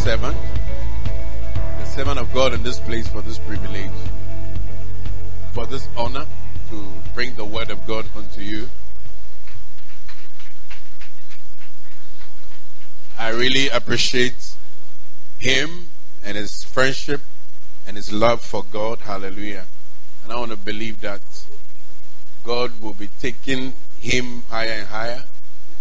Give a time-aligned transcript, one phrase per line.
[0.00, 0.34] Servant,
[1.78, 3.90] the servant of God in this place for this privilege,
[5.52, 6.24] for this honor
[6.70, 8.70] to bring the word of God unto you.
[13.18, 14.54] I really appreciate
[15.38, 15.88] him
[16.24, 17.20] and his friendship
[17.86, 19.00] and his love for God.
[19.00, 19.66] Hallelujah.
[20.24, 21.20] And I want to believe that
[22.42, 25.24] God will be taking him higher and higher,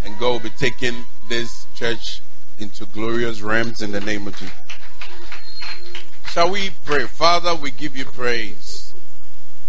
[0.04, 2.22] and God will be taking this church
[2.60, 4.54] into glorious realms in the name of Jesus.
[6.32, 7.06] Shall we pray?
[7.08, 8.94] Father, we give you praise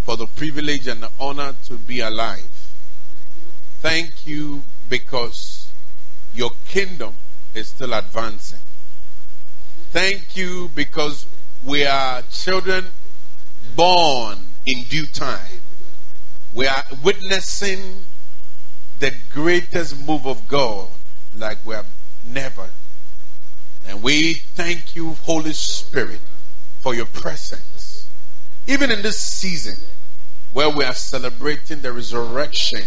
[0.03, 2.71] for the privilege and the honor to be alive.
[3.79, 5.71] Thank you because
[6.35, 7.15] your kingdom
[7.55, 8.59] is still advancing.
[9.91, 11.25] Thank you because
[11.65, 12.87] we are children
[13.75, 15.61] born in due time.
[16.53, 18.03] We are witnessing
[18.99, 20.89] the greatest move of God
[21.35, 21.87] like we have
[22.25, 22.69] never
[23.91, 26.21] and we thank you, Holy Spirit,
[26.79, 28.07] for your presence.
[28.65, 29.75] Even in this season
[30.53, 32.83] where we are celebrating the resurrection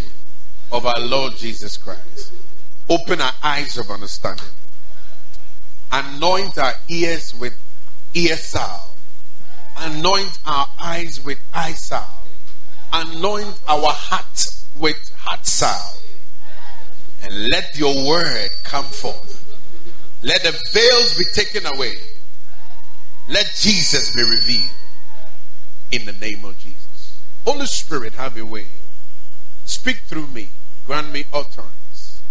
[0.73, 2.33] of our Lord Jesus Christ,
[2.89, 4.47] open our eyes of understanding.
[5.93, 7.59] Anoint our ears with
[8.15, 8.39] ear.
[9.77, 11.75] Anoint our eyes with eye.
[12.95, 16.01] Anoint our heart with heart salve.
[17.23, 19.44] And let your word come forth
[20.25, 21.99] let the veils be taken away.
[23.29, 24.71] Let Jesus be revealed
[25.93, 27.19] in the name of Jesus.
[27.45, 28.67] Holy Spirit, have your way.
[29.67, 30.49] Speak through me.
[30.87, 32.23] Grant me utterance.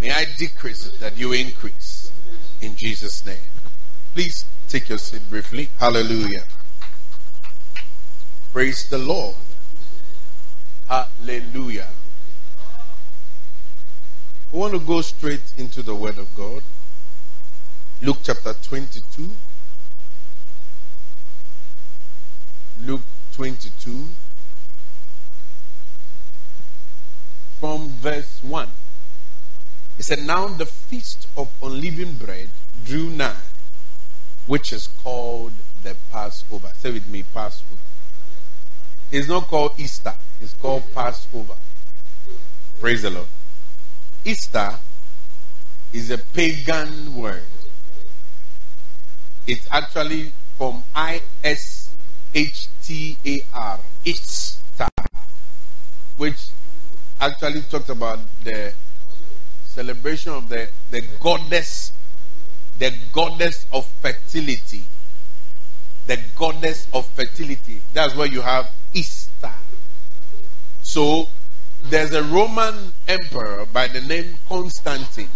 [0.00, 2.12] May I decrease that you increase.
[2.60, 3.36] In Jesus' name.
[4.12, 5.70] Please take your seat briefly.
[5.78, 6.44] Hallelujah.
[8.52, 9.36] Praise the Lord.
[10.88, 11.88] Hallelujah.
[14.52, 16.62] We want to go straight into the Word of God.
[18.02, 19.30] Luke chapter 22.
[22.80, 23.00] Luke
[23.32, 24.08] 22.
[27.60, 28.68] From verse 1.
[29.96, 32.50] He said, Now the feast of unleavened bread
[32.84, 33.36] drew nigh,
[34.46, 35.52] which is called
[35.82, 36.72] the Passover.
[36.76, 37.80] Say with me, Passover.
[39.10, 41.54] It's not called Easter, it's called Passover.
[42.80, 43.28] Praise the Lord.
[44.24, 44.78] Easter
[45.92, 47.44] is a pagan word.
[49.46, 51.94] It's actually from I S
[52.34, 54.88] H T A R, Ishtar,
[56.16, 56.46] which
[57.20, 58.72] actually talks about the
[59.66, 61.92] celebration of the, the goddess,
[62.78, 64.84] the goddess of fertility.
[66.06, 67.80] The goddess of fertility.
[67.92, 69.52] That's where you have Easter.
[70.82, 71.28] So
[71.82, 75.30] there's a Roman emperor by the name Constantine.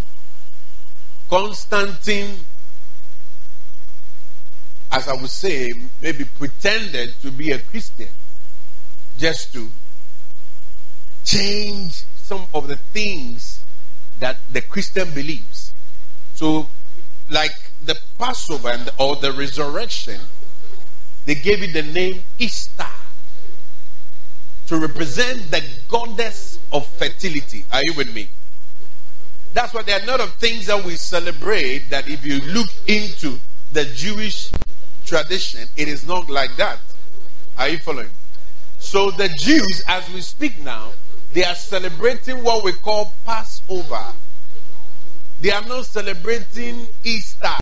[1.28, 2.44] Constantine
[4.90, 5.70] as I would say,
[6.02, 8.08] maybe pretended to be a Christian
[9.18, 9.68] just to
[11.24, 13.60] change some of the things
[14.20, 15.72] that the Christian believes.
[16.34, 16.68] So,
[17.30, 20.20] like the Passover and, or the resurrection,
[21.26, 22.86] they gave it the name Easter
[24.66, 27.64] to represent the goddess of fertility.
[27.72, 28.28] Are you with me?
[29.52, 32.68] That's why there are a lot of things that we celebrate that if you look
[32.86, 33.38] into
[33.72, 34.50] the Jewish
[35.08, 36.78] tradition, it is not like that.
[37.56, 38.10] Are you following?
[38.78, 40.92] So the Jews, as we speak now,
[41.32, 44.04] they are celebrating what we call Passover.
[45.40, 47.56] They are not celebrating Easter.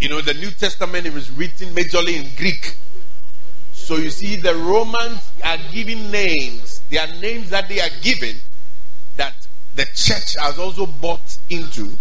[0.00, 2.76] You know, the New Testament it was written majorly in Greek.
[3.72, 6.80] So you see, the Romans are giving names.
[6.90, 8.36] They are names that they are given
[9.16, 11.96] that the church has also bought into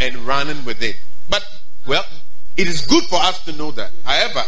[0.00, 0.96] and running with it.
[1.28, 1.44] But
[1.88, 2.04] well,
[2.56, 3.90] it is good for us to know that.
[4.04, 4.44] However,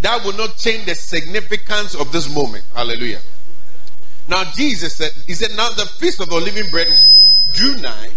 [0.00, 2.64] that will not change the significance of this moment.
[2.74, 3.20] Hallelujah.
[4.28, 6.86] Now, Jesus said, He said, Now the feast of the living bread
[7.52, 8.10] drew nigh,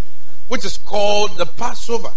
[0.48, 2.12] which is called the Passover.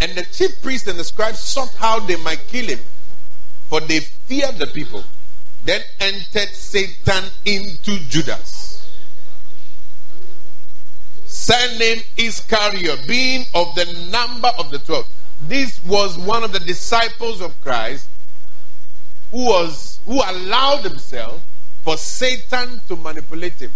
[0.00, 2.80] And the chief priests and the scribes sought how they might kill him,
[3.68, 5.04] for they feared the people.
[5.64, 8.57] Then entered Satan into Judas,
[11.48, 15.08] surnamed Iscariot, being of the number of the twelve.
[15.40, 18.06] This was one of the disciples of Christ
[19.30, 21.42] who was who allowed himself
[21.82, 23.70] for Satan to manipulate him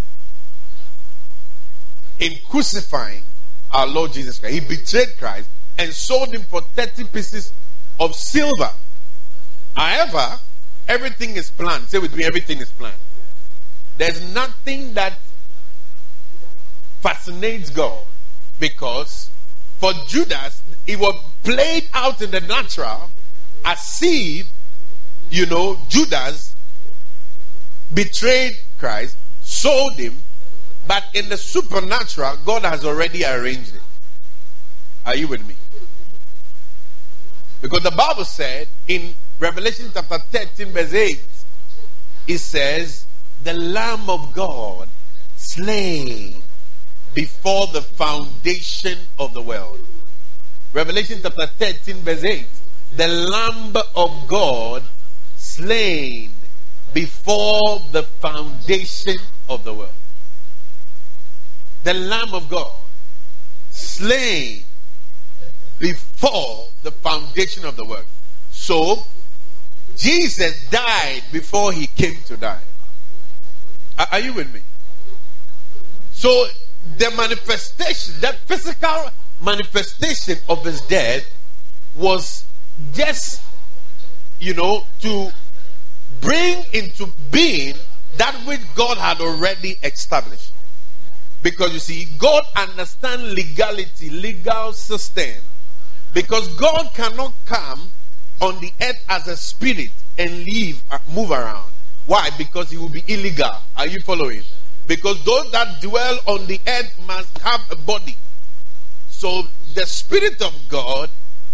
[2.18, 3.22] in crucifying
[3.70, 4.54] our Lord Jesus Christ.
[4.54, 5.48] He betrayed Christ
[5.78, 7.54] and sold him for 30 pieces
[7.98, 8.70] of silver.
[9.74, 10.38] However,
[10.88, 11.88] everything is planned.
[11.88, 13.00] Say with me, everything is planned.
[13.96, 15.14] There's nothing that
[17.02, 17.98] fascinates God
[18.60, 19.28] because
[19.78, 23.10] for Judas, it was played out in the natural
[23.64, 24.48] as if,
[25.28, 26.54] you know, Judas
[27.92, 30.18] betrayed Christ, sold him,
[30.86, 33.82] but in the supernatural, God has already arranged it.
[35.04, 35.56] Are you with me?
[37.60, 41.24] Because the Bible said in Revelation chapter 13, verse 8,
[42.28, 43.06] it says,
[43.42, 44.88] The Lamb of God
[45.36, 46.42] slain
[47.14, 49.80] before the foundation of the world.
[50.72, 52.46] Revelation chapter 13, verse 8.
[52.96, 54.82] The Lamb of God
[55.36, 56.30] slain
[56.94, 59.16] before the foundation
[59.48, 59.92] of the world.
[61.84, 62.72] The Lamb of God
[63.70, 64.64] slain
[65.78, 68.04] before the foundation of the world.
[68.50, 69.04] So,
[69.96, 72.60] Jesus died before he came to die.
[74.10, 74.60] Are, you with me?
[76.12, 76.46] So,
[76.98, 81.24] the manifestation, that physical manifestation of his death
[81.96, 82.44] was
[82.92, 83.42] just,
[84.40, 85.30] you know, to
[86.20, 87.74] bring into being
[88.18, 90.52] that which God had already established.
[91.42, 95.42] Because you see, God understands legality, legal system.
[96.14, 97.90] Because God cannot come
[98.40, 101.72] on the earth as a spirit and leave, uh, move around.
[102.06, 102.30] Why?
[102.36, 103.50] Because he will be illegal.
[103.76, 104.42] Are you following?
[104.86, 108.16] Because those that dwell on the earth must have a body.
[109.08, 111.08] So the Spirit of God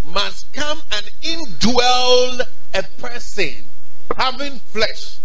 [0.06, 2.40] must come and indwell
[2.74, 3.64] a person
[4.16, 5.18] having flesh.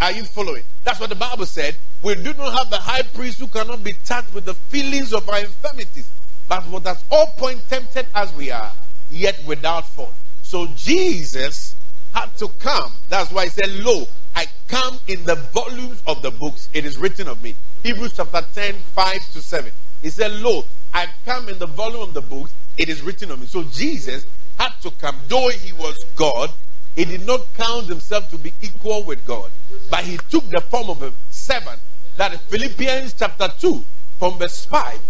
[0.00, 0.62] Are you following?
[0.84, 1.76] That's what the Bible said.
[2.02, 5.28] We do not have the high priest who cannot be touched with the feelings of
[5.28, 6.08] our infirmities,
[6.48, 8.72] but what at all point tempted as we are,
[9.10, 10.14] yet without fault.
[10.42, 11.74] So Jesus
[12.14, 12.92] had to come.
[13.10, 16.68] That's why he said, Lo, I come in the volumes of the books.
[16.72, 17.54] It is written of me.
[17.82, 19.72] Hebrews chapter 10, 5 to 7.
[20.02, 22.52] He said, Lo, I come in the volume of the books.
[22.78, 23.46] It is written of me.
[23.46, 24.26] So Jesus
[24.58, 25.16] had to come.
[25.28, 26.50] Though he was God,
[26.94, 29.50] he did not count himself to be equal with God.
[29.90, 31.80] But he took the form of a servant.
[32.16, 33.84] That is Philippians chapter 2,
[34.18, 35.00] from verse 5.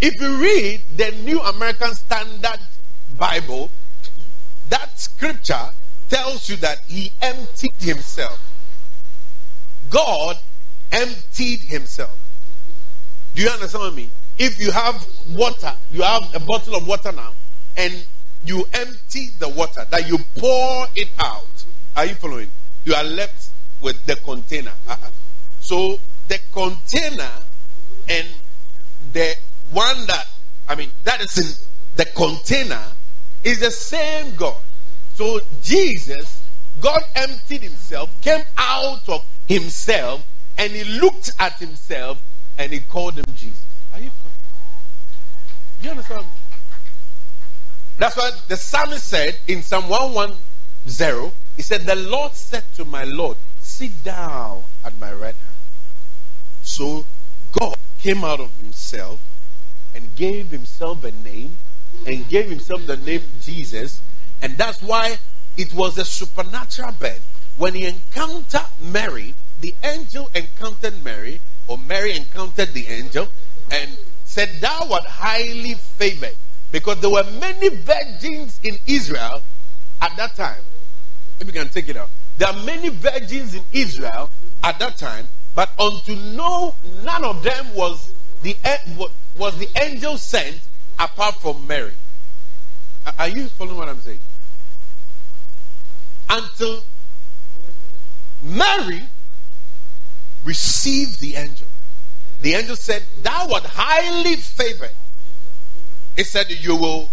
[0.00, 2.60] If you read the New American Standard
[3.16, 3.70] Bible,
[4.68, 5.70] that scripture
[6.12, 8.38] tells you that he emptied himself.
[9.88, 10.36] God
[10.92, 12.18] emptied himself.
[13.34, 14.10] Do you understand me?
[14.38, 17.32] If you have water, you have a bottle of water now,
[17.76, 18.06] and
[18.44, 21.64] you empty the water, that you pour it out.
[21.96, 22.48] Are you following?
[22.84, 23.50] You are left
[23.80, 24.72] with the container.
[24.88, 25.10] Uh-uh.
[25.60, 25.98] So
[26.28, 27.30] the container
[28.08, 28.26] and
[29.12, 29.36] the
[29.70, 30.26] one that
[30.68, 32.82] I mean that is in the container
[33.44, 34.56] is the same God.
[35.22, 36.42] So Jesus,
[36.80, 40.26] God emptied himself, came out of himself,
[40.58, 42.20] and he looked at himself
[42.58, 43.64] and he called him Jesus.
[43.94, 44.10] Are you
[45.80, 46.26] Do you understand?
[47.98, 51.30] That's what the psalmist said in Psalm 110.
[51.54, 55.54] He said, The Lord said to my Lord, Sit down at my right hand.
[56.62, 57.06] So
[57.52, 59.22] God came out of himself
[59.94, 61.58] and gave himself a name
[62.08, 64.00] and gave himself the name Jesus
[64.42, 65.18] and that's why
[65.56, 67.26] it was a supernatural birth.
[67.56, 73.28] When he encountered Mary, the angel encountered Mary, or Mary encountered the angel,
[73.70, 73.90] and
[74.24, 76.34] said, Thou art highly favored.
[76.72, 79.42] Because there were many virgins in Israel
[80.00, 80.62] at that time.
[81.38, 82.10] If you can take it out.
[82.38, 84.30] There are many virgins in Israel
[84.64, 88.56] at that time, but unto no none of them was the
[89.36, 90.60] was the angel sent
[90.98, 91.92] apart from Mary.
[93.18, 94.18] Are you following what I'm saying?
[96.32, 96.82] Until
[98.42, 99.02] Mary
[100.44, 101.68] received the angel.
[102.40, 104.90] The angel said, Thou art highly favored.
[106.16, 107.10] He said, You will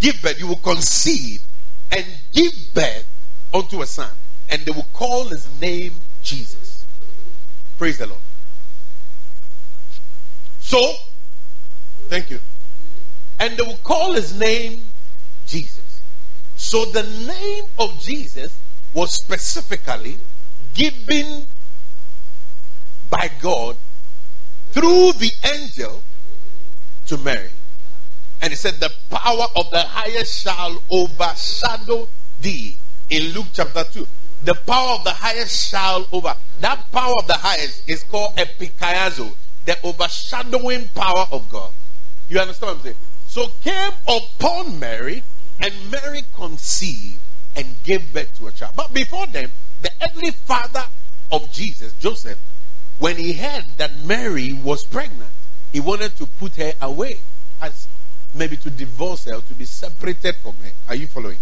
[0.00, 1.42] give birth, you will conceive
[1.92, 3.06] and give birth
[3.52, 4.10] unto a son,
[4.48, 6.84] and they will call his name Jesus.
[7.78, 8.20] Praise the Lord.
[10.60, 10.94] So,
[12.08, 12.40] thank you.
[13.38, 14.82] And they will call his name
[15.46, 15.85] Jesus.
[16.56, 18.56] So the name of Jesus
[18.92, 20.18] was specifically
[20.74, 21.44] given
[23.10, 23.76] by God
[24.72, 26.02] through the angel
[27.06, 27.50] to Mary.
[28.40, 32.08] And he said, The power of the highest shall overshadow
[32.40, 32.76] thee.
[33.08, 34.06] In Luke chapter 2.
[34.42, 36.34] The power of the highest shall over.
[36.60, 39.34] That power of the highest is called episkiazo,
[39.64, 41.72] the overshadowing power of God.
[42.28, 42.96] You understand what I'm saying?
[43.28, 45.22] So came upon Mary,
[45.60, 47.20] and Mary conceived
[47.54, 48.72] and gave birth to a child.
[48.76, 49.50] But before them,
[49.82, 50.84] the earthly father
[51.32, 52.38] of Jesus, Joseph,
[52.98, 55.30] when he heard that Mary was pregnant,
[55.72, 57.18] he wanted to put her away
[57.60, 57.88] as
[58.34, 60.70] maybe to divorce her, to be separated from her.
[60.88, 61.38] Are you following?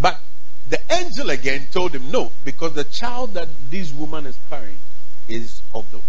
[0.00, 0.20] But
[0.68, 4.78] the angel again told him no, because the child that this woman is carrying
[5.28, 6.00] is of the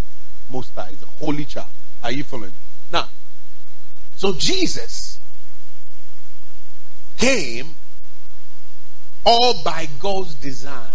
[0.52, 1.68] Most High, is a holy child.
[2.04, 2.54] Are you following?
[2.92, 3.10] Now,
[4.16, 5.07] so Jesus
[7.18, 7.76] came
[9.26, 10.92] all by God's design.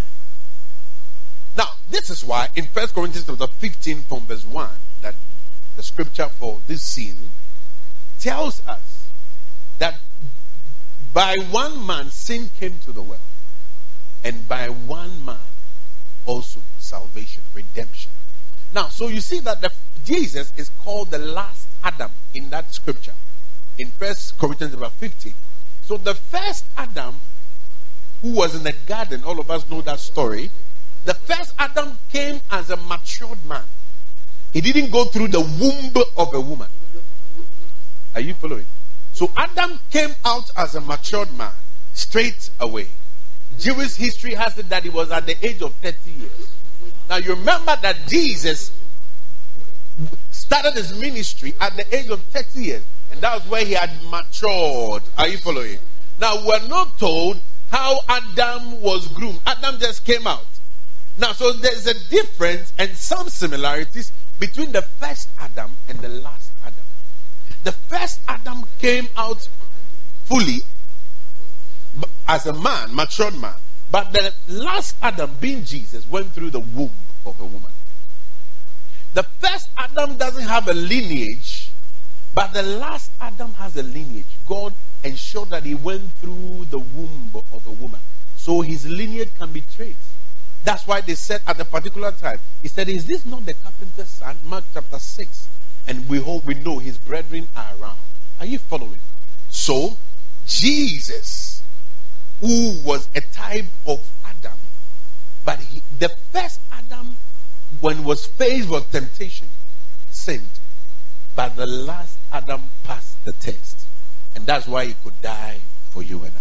[1.56, 4.70] Now, this is why in First Corinthians chapter 15 from verse 1,
[5.02, 5.14] that
[5.76, 7.30] the scripture for this season
[8.18, 9.08] tells us
[9.78, 10.00] that
[11.12, 13.20] by one man sin came to the world,
[14.24, 15.36] and by one man
[16.24, 18.10] also salvation, redemption.
[18.72, 19.70] Now, so you see that the,
[20.04, 23.14] Jesus is called the last Adam in that scripture
[23.78, 25.34] in First Corinthians chapter 15.
[25.92, 27.16] So the first Adam
[28.22, 30.50] who was in the garden, all of us know that story.
[31.04, 33.64] The first Adam came as a matured man.
[34.54, 36.68] He didn't go through the womb of a woman.
[38.14, 38.64] Are you following?
[39.12, 41.52] So Adam came out as a matured man
[41.92, 42.88] straight away.
[43.58, 46.52] Jewish history has it that he was at the age of 30 years.
[47.10, 48.72] Now you remember that Jesus
[50.30, 52.84] started his ministry at the age of 30 years.
[53.12, 55.02] And that was where he had matured.
[55.16, 55.78] Are you following?
[56.20, 57.40] Now we're not told
[57.70, 59.40] how Adam was groomed.
[59.46, 60.46] Adam just came out.
[61.18, 66.52] Now, so there's a difference and some similarities between the first Adam and the last
[66.64, 66.84] Adam.
[67.64, 69.46] The first Adam came out
[70.24, 70.60] fully
[72.26, 73.54] as a man, matured man.
[73.90, 76.92] But the last Adam, being Jesus, went through the womb
[77.26, 77.70] of a woman.
[79.12, 81.61] The first Adam doesn't have a lineage,
[82.34, 84.26] but the last Adam has a lineage.
[84.46, 84.74] God
[85.04, 88.00] ensured that he went through the womb of a woman.
[88.36, 89.98] So his lineage can be traced.
[90.64, 94.08] That's why they said at a particular time, he said, Is this not the carpenter's
[94.08, 94.36] son?
[94.44, 95.48] Mark chapter 6.
[95.86, 97.98] And we hope we know his brethren are around.
[98.38, 99.00] Are you following?
[99.50, 99.96] So,
[100.46, 101.62] Jesus,
[102.40, 104.58] who was a type of Adam,
[105.44, 107.16] but he, the first Adam,
[107.80, 109.48] when was faced with temptation,
[110.10, 110.48] sinned.
[111.34, 113.86] But the last Adam passed the test.
[114.34, 115.58] And that's why he could die
[115.90, 116.32] for you and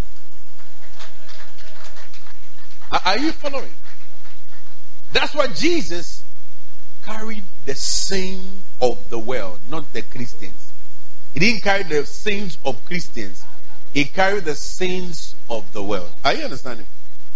[2.91, 3.01] I.
[3.05, 3.73] Are you following?
[5.13, 6.23] That's why Jesus
[7.03, 10.71] carried the sin of the world, not the Christians.
[11.33, 13.43] He didn't carry the sins of Christians.
[13.93, 16.09] He carried the sins of the world.
[16.23, 16.85] Are you understanding?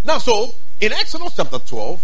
[0.04, 2.02] Now, so in Exodus chapter 12,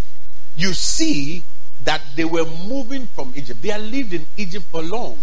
[0.57, 1.43] you see
[1.83, 3.61] that they were moving from Egypt.
[3.61, 5.17] They had lived in Egypt for long.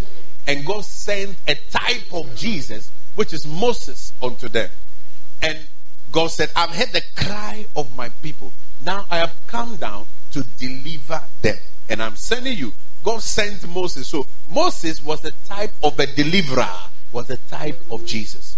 [0.49, 4.71] And God sent a type of Jesus, which is Moses, unto them.
[5.43, 5.59] And
[6.11, 8.53] God said, I've heard the cry of my people.
[8.83, 11.59] Now I have come down to deliver them.
[11.91, 12.73] And I'm sending you.
[13.05, 14.09] God sent Moses.
[14.09, 16.67] So Moses was the type of a deliverer,
[17.13, 18.57] was the type of Jesus.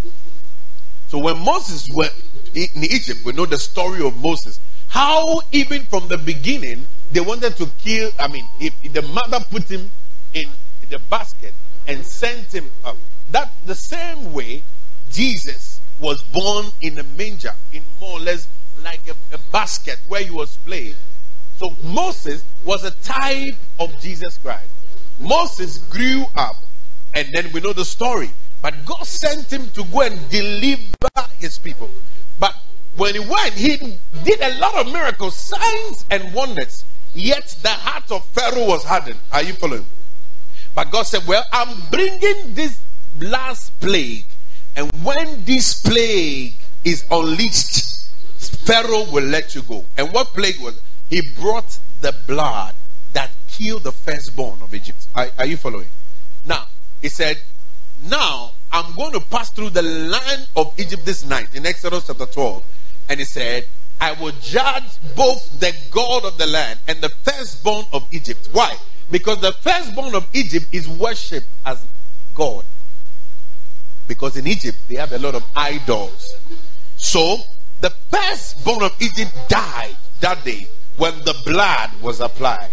[1.09, 2.15] So when Moses went
[2.55, 4.61] in Egypt, we know the story of Moses.
[4.91, 8.13] How even from the beginning they wanted to kill.
[8.17, 9.91] I mean, if, if the mother put him
[10.33, 10.49] in
[10.89, 11.53] the basket
[11.91, 12.97] and sent him up.
[13.31, 14.63] That the same way
[15.11, 18.49] Jesus was born in a manger, in more or less
[18.83, 20.97] like a, a basket where he was placed
[21.61, 24.71] so Moses was a type of Jesus Christ.
[25.19, 26.57] Moses grew up,
[27.15, 28.31] and then we know the story.
[28.63, 30.81] But God sent him to go and deliver
[31.39, 31.91] his people.
[32.39, 32.57] But
[32.97, 33.77] when he went, he
[34.25, 36.87] did a lot of miracles, signs, and wonders.
[37.13, 39.19] Yet the heart of Pharaoh was hardened.
[39.31, 39.85] Are you following?
[40.75, 42.81] But God said, Well, I'm bringing this
[43.21, 44.25] last plague.
[44.77, 48.09] And when this plague is unleashed,
[48.39, 49.85] Pharaoh will let you go.
[49.99, 50.83] And what plague was it?
[51.11, 52.75] he brought the blood
[53.13, 55.07] that killed the firstborn of Egypt.
[55.15, 55.89] Are, are you following?
[56.47, 56.67] Now,
[57.03, 57.39] he said,
[58.09, 62.27] Now I'm going to pass through the land of Egypt this night in Exodus chapter
[62.27, 62.65] 12.
[63.09, 63.67] And he said,
[64.01, 64.85] I will judge
[65.17, 68.49] both the God of the land and the firstborn of Egypt.
[68.53, 68.75] Why?
[69.11, 71.85] Because the firstborn of Egypt is worshipped as
[72.35, 72.65] God.
[74.07, 76.35] Because in Egypt they have a lot of idols.
[76.97, 77.39] So
[77.81, 82.71] the firstborn of Egypt died that day when the blood was applied.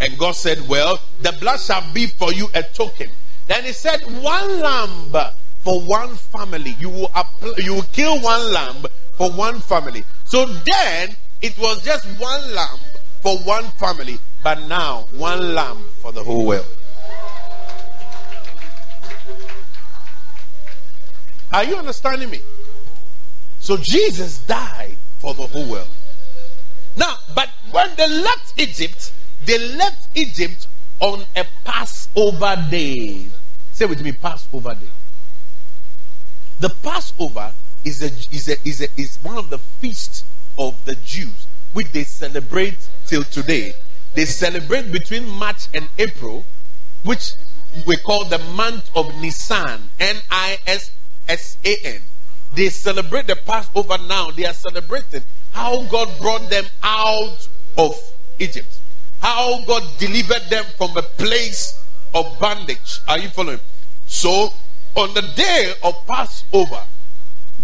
[0.00, 3.10] And God said, Well, the blood shall be for you a token.
[3.46, 5.12] Then he said, one lamb
[5.60, 6.76] for one family.
[6.80, 7.10] You will,
[7.58, 8.84] you will kill one lamb
[9.16, 10.04] for one family.
[10.24, 12.78] So then it was just one lamb
[13.22, 16.66] for one family, but now one lamb for the whole world.
[21.52, 22.42] Are you understanding me?
[23.58, 25.88] So Jesus died for the whole world.
[26.96, 29.12] Now, but when they left Egypt,
[29.46, 30.68] they left Egypt
[31.00, 33.26] on a Passover day.
[33.72, 34.86] Say with me, Passover day.
[36.60, 37.52] The Passover
[37.84, 40.22] is a, is a, is a, is one of the feasts
[40.56, 43.74] of the Jews which they celebrate till today.
[44.16, 46.46] They celebrate between March and April,
[47.04, 47.34] which
[47.86, 50.90] we call the month of Nisan, N I S
[51.28, 52.00] S A N.
[52.54, 54.30] They celebrate the Passover now.
[54.30, 57.46] They are celebrating how God brought them out
[57.76, 57.94] of
[58.38, 58.80] Egypt,
[59.20, 61.78] how God delivered them from a place
[62.14, 63.00] of bondage.
[63.06, 63.60] Are you following?
[64.06, 64.48] So,
[64.96, 66.84] on the day of Passover,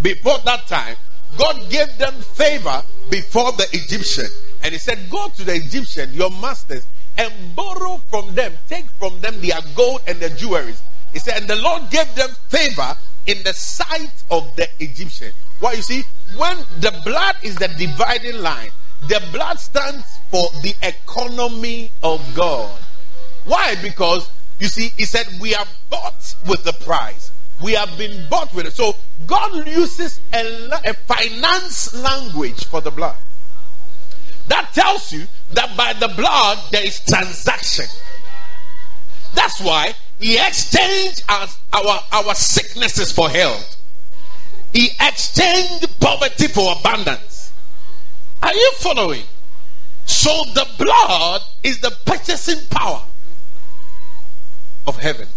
[0.02, 0.96] before that time,
[1.38, 4.26] God gave them favor before the Egyptian.
[4.62, 6.86] And he said, Go to the Egyptian, your masters,
[7.18, 10.74] and borrow from them, take from them their gold and their jewelry.
[11.12, 12.96] He said, And the Lord gave them favor
[13.26, 15.32] in the sight of the Egyptian.
[15.60, 16.02] Why you see,
[16.36, 18.70] when the blood is the dividing line,
[19.08, 22.70] the blood stands for the economy of God.
[23.44, 23.74] Why?
[23.82, 27.31] Because you see, he said, We are bought with the price.
[27.60, 28.72] We have been bought with it.
[28.72, 33.16] So God uses a, a finance language for the blood.
[34.48, 37.86] That tells you that by the blood there is transaction.
[39.34, 43.76] That's why he exchanged our, our, our sicknesses for health.
[44.72, 47.52] He exchanged poverty for abundance.
[48.42, 49.24] Are you following?
[50.06, 53.02] So the blood is the purchasing power
[54.86, 55.28] of heaven.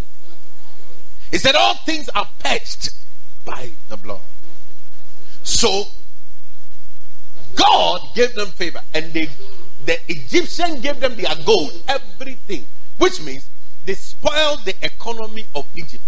[1.32, 2.91] He said, All things are purged
[3.44, 4.22] by the blood.
[5.44, 5.85] So
[7.55, 9.29] God gave them favor, and they,
[9.85, 12.66] the Egyptian gave them their gold, everything,
[12.98, 13.48] which means
[13.85, 16.03] they spoiled the economy of Egypt.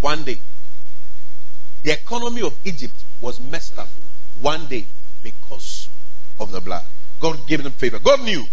[0.00, 0.38] One day,
[1.82, 3.88] the economy of Egypt was messed up.
[4.40, 4.86] One day,
[5.22, 5.88] because
[6.38, 6.84] of the blood.
[7.20, 7.98] God gave them favor.
[7.98, 8.44] God knew.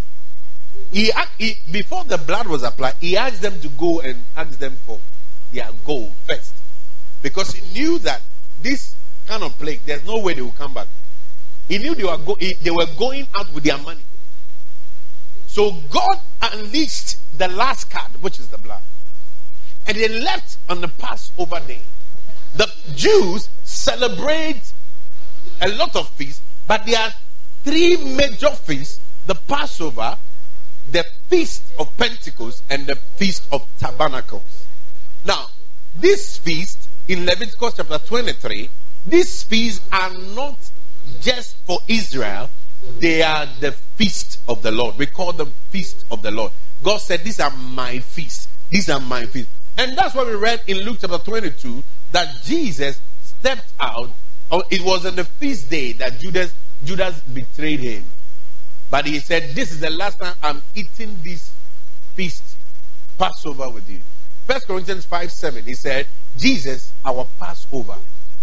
[0.92, 4.78] He, he before the blood was applied, he asked them to go and ask them
[4.86, 5.00] for
[5.52, 6.54] their gold first.
[7.22, 8.22] Because he knew that
[8.62, 8.96] this
[9.28, 10.88] kind of plague, there's no way they will come back.
[11.68, 14.02] He knew they were, go- they were going out with their money.
[15.48, 18.82] So God unleashed the last card, which is the blood.
[19.88, 21.82] And they left on the Passover day.
[22.56, 24.62] The Jews celebrate
[25.62, 27.14] a lot of feasts, but there are
[27.64, 30.18] three major feasts the Passover,
[30.90, 34.66] the Feast of Pentecost, and the Feast of Tabernacles.
[35.26, 35.48] Now,
[35.96, 38.70] this feast in Leviticus chapter 23,
[39.06, 40.58] these feasts are not
[41.20, 42.50] just for Israel,
[43.00, 44.98] they are the feast of the Lord.
[44.98, 46.52] We call them feast of the Lord.
[46.84, 48.48] God said, These are my feasts.
[48.70, 49.52] These are my feasts.
[49.78, 54.10] And that's what we read in Luke chapter 22 that Jesus stepped out.
[54.50, 56.54] Oh, it was on the feast day that Judas
[56.84, 58.04] Judas betrayed him.
[58.90, 61.52] But he said, This is the last time I'm eating this
[62.16, 62.58] feast,
[63.18, 64.02] Passover with you.
[64.52, 67.96] First Corinthians 5 7, he said, Jesus, our Passover,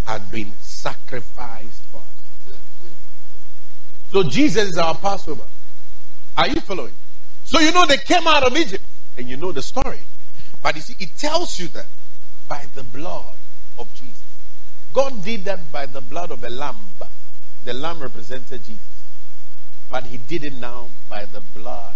[0.07, 2.57] had been sacrificed for us.
[4.11, 5.45] So Jesus is our Passover.
[6.35, 6.95] Are you following?
[7.45, 8.83] So you know they came out of Egypt,
[9.19, 10.01] and you know the story.
[10.63, 11.89] But you see, it tells you that
[12.49, 13.37] by the blood
[13.79, 14.23] of Jesus.
[14.95, 16.77] God did that by the blood of a lamb.
[17.67, 18.81] The lamb represented Jesus.
[19.91, 21.93] But he did it now by the blood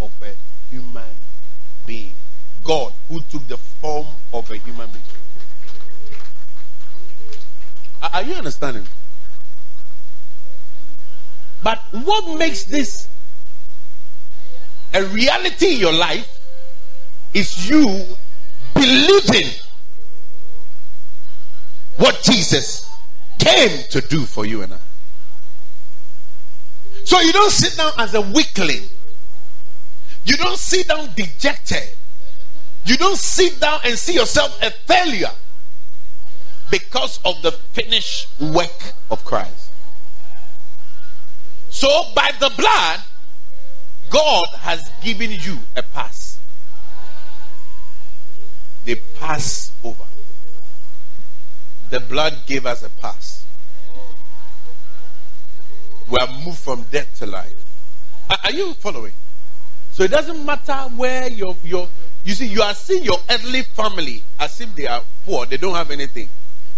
[0.00, 0.32] of a
[0.74, 1.14] human
[1.84, 2.14] being.
[2.64, 5.04] God who took the form of a human being.
[8.12, 8.86] Are you understanding?
[11.62, 13.08] But what makes this
[14.92, 16.40] a reality in your life
[17.32, 18.16] is you
[18.74, 19.50] believing
[21.96, 22.90] what Jesus
[23.38, 24.78] came to do for you and I.
[27.04, 28.82] So you don't sit down as a weakling.
[30.24, 31.96] You don't sit down dejected.
[32.84, 35.32] You don't sit down and see yourself a failure
[36.70, 39.70] because of the finished work of Christ.
[41.68, 43.00] So, by the blood,
[44.08, 46.38] God has given you a pass.
[48.84, 50.04] The pass over.
[51.90, 53.44] The blood gave us a pass.
[56.08, 57.64] We are moved from death to life.
[58.28, 59.12] Are, are you following?
[59.92, 61.88] So it doesn't matter where your your
[62.24, 65.74] You see, you are seeing your earthly family as if they are poor, they don't
[65.74, 66.28] have anything.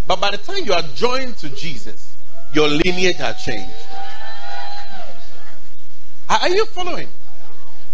[0.07, 2.17] But by the time you are joined to Jesus,
[2.53, 3.75] your lineage has changed.
[6.29, 7.09] Are you following?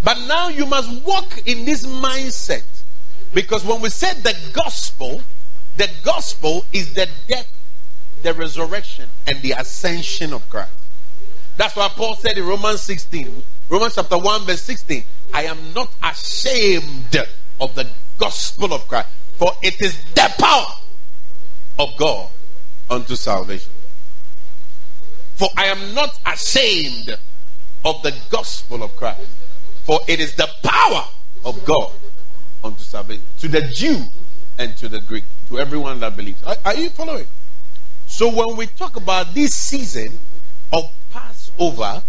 [0.03, 2.65] But now you must walk in this mindset.
[3.35, 5.21] Because when we said the gospel,
[5.77, 7.51] the gospel is the death,
[8.23, 10.73] the resurrection, and the ascension of Christ.
[11.57, 15.03] That's why Paul said in Romans 16, Romans chapter 1, verse 16,
[15.35, 17.27] I am not ashamed
[17.61, 17.87] of the
[18.19, 20.73] gospel of Christ, for it is the power
[21.79, 22.29] of God
[22.91, 23.71] unto salvation.
[25.37, 27.17] For I am not ashamed
[27.85, 29.29] of the gospel of Christ,
[29.85, 31.05] for it is the power
[31.45, 31.93] of God
[32.65, 34.05] unto salvation to the Jew
[34.59, 36.43] and to the Greek, to everyone that believes.
[36.43, 37.27] Are, are you following?
[38.07, 40.19] So when we talk about this season
[40.73, 42.03] of Passover,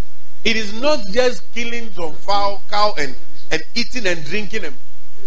[0.44, 3.14] it is not just killing some fowl, cow, and,
[3.50, 4.74] and eating and drinking them.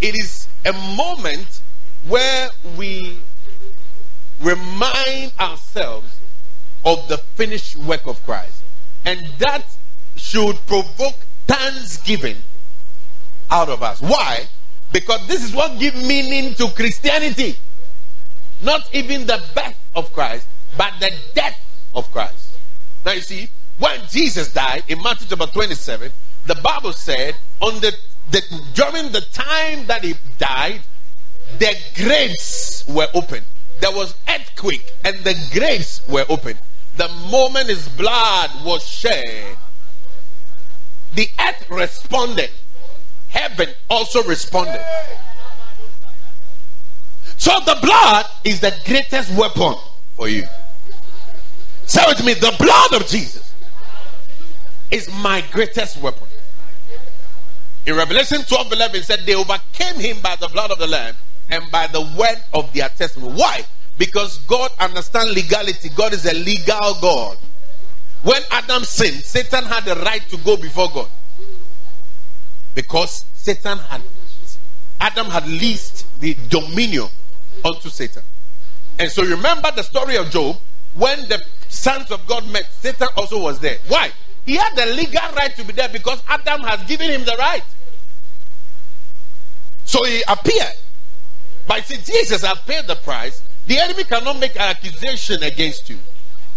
[0.01, 1.62] It is a moment
[2.08, 3.17] where we
[4.41, 6.19] remind ourselves
[6.86, 8.63] of the finished work of Christ.
[9.06, 9.65] And that
[10.15, 11.15] should provoke
[11.47, 12.38] thanksgiving
[13.49, 14.01] out of us.
[14.01, 14.47] Why?
[14.91, 17.58] Because this is what gives meaning to Christianity.
[18.62, 21.60] Not even the birth of Christ, but the death
[21.93, 22.58] of Christ.
[23.06, 26.12] Now you see, when Jesus died in Matthew chapter 27,
[26.45, 27.93] the Bible said on the,
[28.31, 28.41] the
[28.73, 30.81] during the time that he died,
[31.59, 33.43] the graves were open.
[33.79, 36.57] There was earthquake and the graves were open.
[36.95, 39.57] The moment his blood was shed,
[41.13, 42.51] the earth responded.
[43.29, 44.83] Heaven also responded.
[47.38, 49.75] So the blood is the greatest weapon
[50.15, 50.45] for you.
[51.86, 53.53] Say with me, the blood of Jesus
[54.91, 56.27] is my greatest weapon.
[57.85, 61.15] In Revelation 12 11 said they overcame him by the blood of the Lamb
[61.49, 63.33] and by the word of their testimony.
[63.33, 63.65] Why?
[63.97, 65.89] Because God understands legality.
[65.89, 67.37] God is a legal God.
[68.21, 71.09] When Adam sinned, Satan had the right to go before God.
[72.73, 74.01] Because Satan had
[75.01, 77.07] Adam had leased the dominion
[77.65, 78.23] unto Satan.
[78.97, 80.57] And so remember the story of Job
[80.95, 83.77] when the sons of God met, Satan also was there.
[83.87, 84.11] Why?
[84.45, 87.63] He had the legal right to be there because Adam has given him the right.
[89.86, 90.73] So he appeared.
[91.67, 93.41] But see, Jesus has paid the price.
[93.67, 95.97] The enemy cannot make an accusation against you.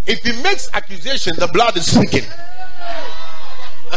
[0.06, 2.28] If he makes accusation, the blood is speaking.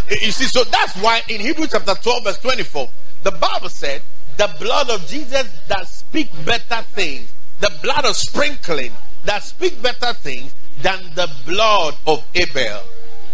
[0.09, 2.89] You see, so that's why in Hebrews chapter 12, verse 24,
[3.23, 4.03] the Bible said,
[4.37, 8.93] the blood of Jesus that speak better things, the blood of sprinkling
[9.25, 12.81] that speak better things than the blood of Abel.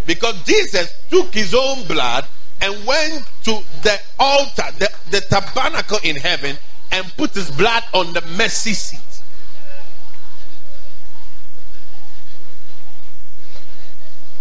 [0.06, 2.26] Because Jesus took his own blood
[2.62, 6.58] and went to the altar, the, the tabernacle in heaven,
[6.92, 9.00] and put his blood on the mercy seat.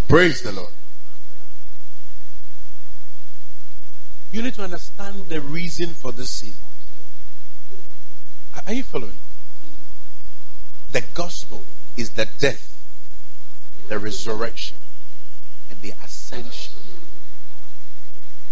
[0.09, 0.73] Praise the Lord.
[4.31, 6.65] You need to understand the reason for this season.
[8.67, 9.19] Are you following?
[10.93, 11.65] The gospel
[11.97, 12.77] is the death,
[13.89, 14.77] the resurrection,
[15.85, 16.73] the ascension.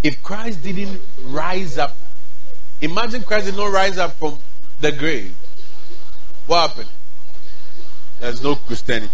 [0.03, 1.97] If Christ didn't rise up,
[2.83, 4.39] imagine Christ did not rise up from
[4.81, 5.35] the grave.
[6.47, 6.91] What happened?
[8.21, 9.13] There's no Christianity.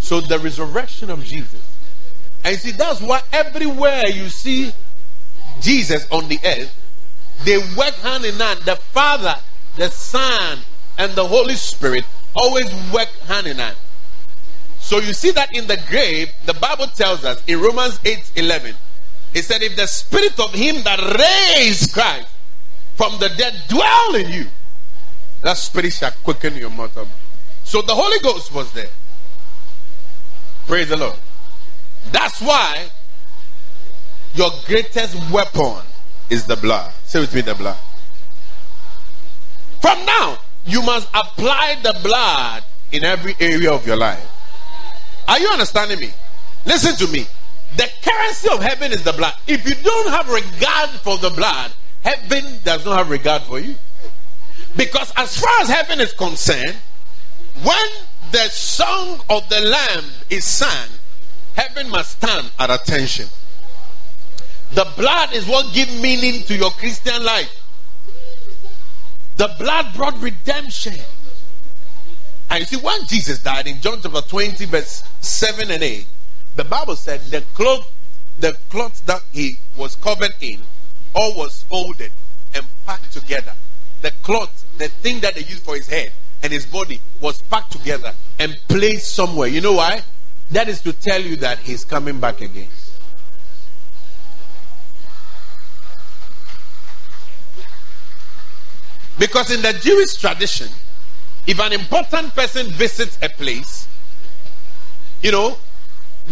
[0.00, 1.62] So the resurrection of Jesus.
[2.44, 4.72] And see, that's why everywhere you see
[5.60, 6.76] Jesus on the earth,
[7.44, 8.60] they work hand in hand.
[8.60, 9.36] The Father,
[9.76, 10.58] the Son,
[10.98, 12.04] and the Holy Spirit
[12.36, 13.76] always work hand in hand.
[14.94, 18.76] So you see that in the grave, the Bible tells us in Romans 8 11,
[19.34, 22.28] it said, If the spirit of him that raised Christ
[22.94, 24.46] from the dead dwell in you,
[25.42, 27.08] that spirit shall quicken your mortal.
[27.64, 28.90] So the Holy Ghost was there.
[30.68, 31.18] Praise the Lord.
[32.12, 32.86] That's why
[34.36, 35.82] your greatest weapon
[36.30, 36.92] is the blood.
[37.04, 37.78] Say with me, the blood.
[39.80, 44.30] From now, you must apply the blood in every area of your life.
[45.28, 46.10] Are you understanding me?
[46.66, 47.26] Listen to me.
[47.76, 49.34] The currency of heaven is the blood.
[49.46, 53.74] If you don't have regard for the blood, heaven does not have regard for you.
[54.76, 56.76] Because as far as heaven is concerned,
[57.62, 57.88] when
[58.32, 60.88] the song of the Lamb is sung,
[61.56, 63.28] heaven must stand at attention.
[64.72, 67.60] The blood is what gives meaning to your Christian life.
[69.36, 70.94] The blood brought redemption.
[72.50, 76.06] And you see, when Jesus died in John chapter 20, verse 7 and 8,
[76.56, 77.90] the Bible said the cloth,
[78.38, 80.60] the cloth that he was covered in
[81.14, 82.12] all was folded
[82.54, 83.54] and packed together.
[84.02, 87.72] The cloth, the thing that they used for his head and his body, was packed
[87.72, 89.48] together and placed somewhere.
[89.48, 90.02] You know why?
[90.50, 92.68] That is to tell you that he's coming back again.
[99.18, 100.68] Because in the Jewish tradition,
[101.46, 103.86] if an important person visits a place,
[105.22, 105.58] you know,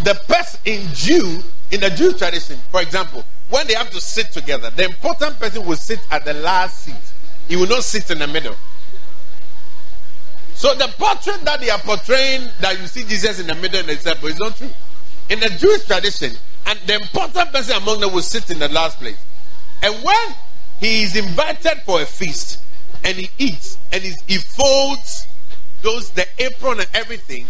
[0.03, 4.31] the person in Jew, in the Jew tradition, for example, when they have to sit
[4.31, 6.95] together, the important person will sit at the last seat.
[7.47, 8.55] He will not sit in the middle.
[10.55, 13.89] So the portrait that they are portraying that you see Jesus in the middle and
[13.89, 14.69] the is not true.
[15.29, 16.31] In the Jewish tradition,
[16.65, 19.17] and the important person among them will sit in the last place.
[19.81, 20.35] And when
[20.79, 22.59] he is invited for a feast
[23.03, 25.27] and he eats and he, he folds
[25.81, 27.45] those the apron and everything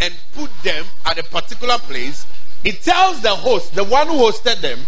[0.00, 2.26] and put them at a particular place,
[2.64, 4.80] it tells the host, the one who hosted them,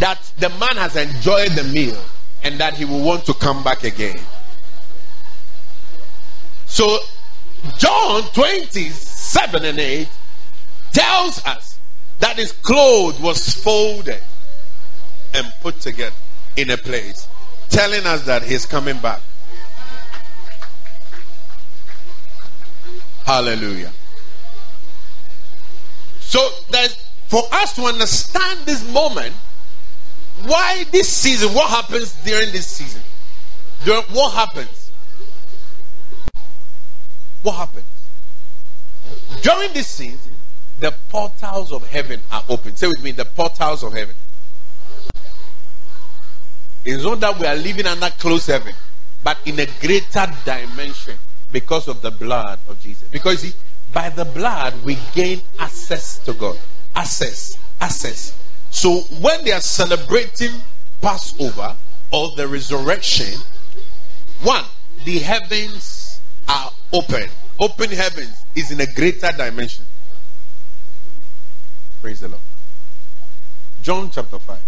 [0.00, 2.00] that the man has enjoyed the meal
[2.42, 4.18] and that he will want to come back again.
[6.66, 6.98] So,
[7.78, 10.08] John 27 and 8
[10.92, 11.78] tells us
[12.20, 14.22] that his clothes was folded
[15.34, 16.16] and put together
[16.56, 17.28] in a place,
[17.68, 19.20] telling us that he's coming back.
[23.26, 23.90] Hallelujah.
[26.20, 26.94] So, there's,
[27.26, 29.34] for us to understand this moment,
[30.44, 31.52] why this season?
[31.52, 33.02] What happens during this season?
[33.84, 34.92] During, what happens?
[37.42, 37.84] What happens?
[39.42, 40.34] During this season,
[40.78, 42.76] the portals of heaven are open.
[42.76, 44.14] Say with me, the portals of heaven.
[46.84, 48.74] It's not that we are living under closed heaven,
[49.24, 51.18] but in a greater dimension
[51.52, 53.08] because of the blood of Jesus.
[53.08, 53.52] Because see,
[53.92, 56.58] by the blood we gain access to God.
[56.94, 57.58] Access.
[57.80, 58.36] Access.
[58.70, 60.50] So when they are celebrating
[61.00, 61.76] Passover
[62.10, 63.38] or the resurrection,
[64.42, 64.64] one,
[65.04, 67.28] the heavens are open.
[67.58, 69.84] Open heavens is in a greater dimension.
[72.02, 72.42] Praise the Lord.
[73.82, 74.58] John chapter 5.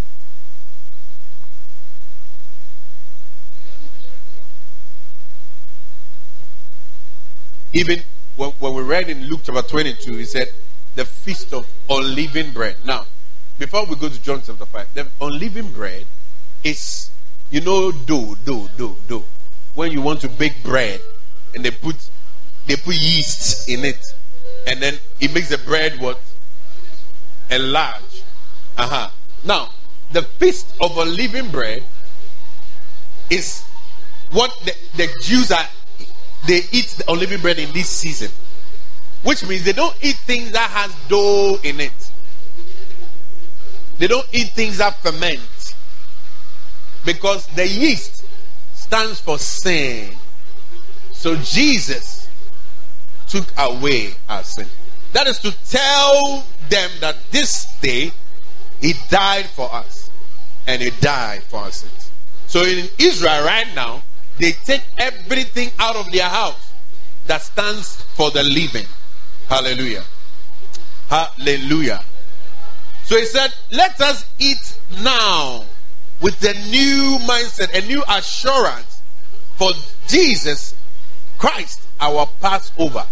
[7.78, 8.02] Even
[8.34, 10.48] when, we read in Luke chapter 22, he said,
[10.96, 12.76] the feast of unleavened bread.
[12.84, 13.06] Now,
[13.56, 16.04] before we go to John chapter 5, the unleavened bread
[16.64, 17.08] is,
[17.52, 19.24] you know, dough, dough, dough, dough.
[19.76, 21.00] When you want to bake bread
[21.54, 21.94] and they put
[22.66, 24.04] they put yeast in it,
[24.66, 26.20] and then it makes the bread what?
[27.48, 28.24] Enlarge.
[28.76, 29.08] Uh-huh.
[29.44, 29.70] Now,
[30.10, 31.84] the feast of unleavened bread
[33.30, 33.62] is
[34.32, 35.64] what the, the Jews are
[36.46, 38.30] they eat the unleavened bread in this season.
[39.22, 42.10] Which means they don't eat things that has dough in it.
[43.98, 45.74] They don't eat things that ferment.
[47.04, 48.24] Because the yeast
[48.74, 50.14] stands for sin.
[51.12, 52.28] So Jesus
[53.26, 54.68] took away our sin.
[55.12, 58.12] That is to tell them that this day
[58.80, 60.10] he died for us.
[60.66, 62.10] And he died for our sins.
[62.46, 64.02] So in Israel right now,
[64.38, 66.72] they take everything out of their house
[67.26, 68.86] that stands for the living.
[69.48, 70.04] Hallelujah.
[71.08, 72.02] Hallelujah.
[73.04, 75.64] So he said, Let us eat now
[76.20, 79.00] with a new mindset, a new assurance
[79.56, 79.70] for
[80.06, 80.74] Jesus
[81.38, 83.06] Christ, our Passover,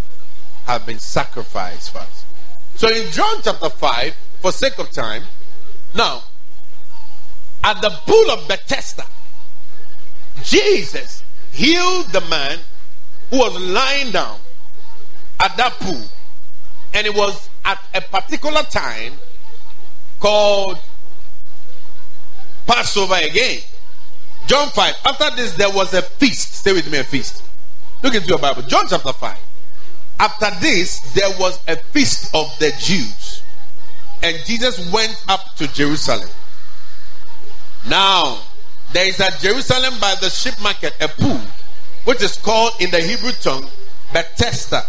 [0.67, 2.25] have been sacrificed for us.
[2.75, 5.23] So in John chapter 5, for sake of time,
[5.95, 6.23] now,
[7.65, 9.05] at the pool of Bethesda,
[10.43, 11.23] Jesus
[11.53, 12.59] healed the man
[13.31, 14.39] who was lying down
[15.41, 16.05] at that pool.
[16.95, 19.15] And it was at a particular time
[20.21, 20.79] called
[22.67, 23.61] Passover again.
[24.47, 24.95] John 5.
[25.05, 26.55] After this, there was a feast.
[26.55, 27.43] Stay with me, a feast.
[28.03, 28.63] Look into your Bible.
[28.63, 29.39] John chapter 5.
[30.19, 33.43] After this, there was a feast of the Jews.
[34.23, 36.29] And Jesus went up to Jerusalem.
[37.87, 38.41] Now,
[38.93, 41.41] there is at Jerusalem by the ship market a pool,
[42.05, 43.69] which is called in the Hebrew tongue
[44.13, 44.83] Bethesda,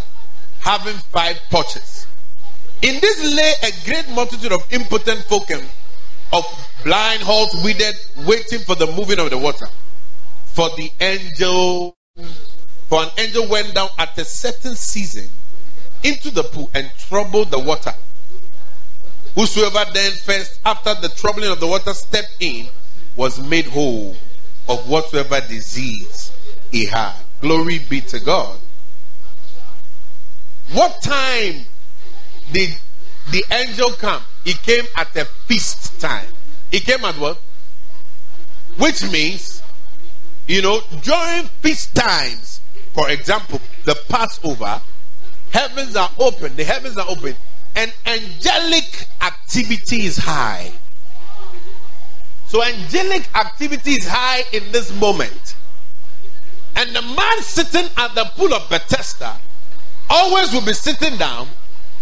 [0.59, 2.07] having five porches.
[2.81, 5.63] In this lay a great multitude of impotent folk and
[6.31, 6.45] of
[6.83, 9.67] blind, halt, withered, waiting for the moving of the water.
[10.45, 11.95] For the angel,
[12.87, 15.29] for an angel went down at a certain season
[16.03, 17.93] into the pool and troubled the water.
[19.35, 22.67] Whosoever then first, after the troubling of the water, stepped in,
[23.17, 24.15] was made whole
[24.69, 26.31] of whatsoever disease
[26.71, 27.13] he had.
[27.41, 28.59] Glory be to God.
[30.71, 31.65] What time
[32.51, 32.75] did
[33.31, 34.21] the angel come?
[34.43, 36.27] He came at a feast time.
[36.71, 37.41] He came at what?
[38.77, 39.63] Which means,
[40.47, 42.61] you know, during feast times,
[42.93, 44.81] for example, the Passover,
[45.51, 47.35] heavens are open, the heavens are open,
[47.75, 50.71] and angelic activity is high.
[52.47, 55.55] So, angelic activity is high in this moment.
[56.77, 59.35] And the man sitting at the pool of Bethesda
[60.09, 61.47] always will be sitting down.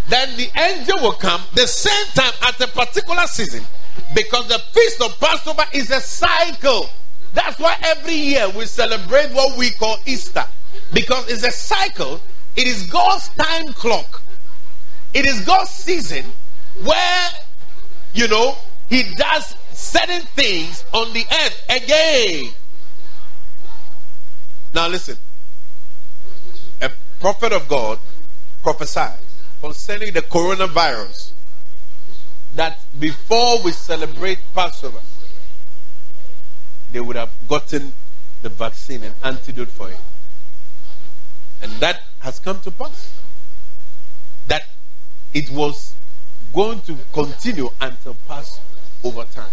[0.08, 3.64] Then the angel will come the same time at a particular season
[4.14, 6.88] because the feast of Passover is a cycle.
[7.32, 10.44] That's why every year we celebrate what we call Easter
[10.92, 12.20] because it's a cycle.
[12.54, 14.22] It is God's time clock.
[15.12, 16.24] It is God's season
[16.84, 17.30] where,
[18.14, 18.56] you know,
[18.88, 19.56] He does
[19.96, 22.52] certain things on the earth again.
[24.74, 25.16] Now, listen.
[26.82, 27.98] A prophet of God
[28.62, 29.18] prophesied
[29.60, 31.30] concerning the coronavirus
[32.54, 35.00] that before we celebrate Passover,
[36.92, 37.92] they would have gotten
[38.42, 39.98] the vaccine and antidote for it.
[41.62, 43.18] And that has come to pass.
[44.48, 44.62] That
[45.32, 45.94] it was
[46.52, 49.48] going to continue until Passover time.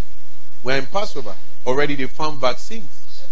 [0.63, 1.36] We're in Passover.
[1.65, 3.26] Already they found vaccines.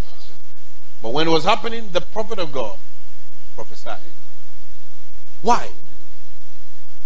[1.02, 2.78] But when it was happening, the prophet of God
[3.56, 4.00] prophesied.
[5.42, 5.70] Why?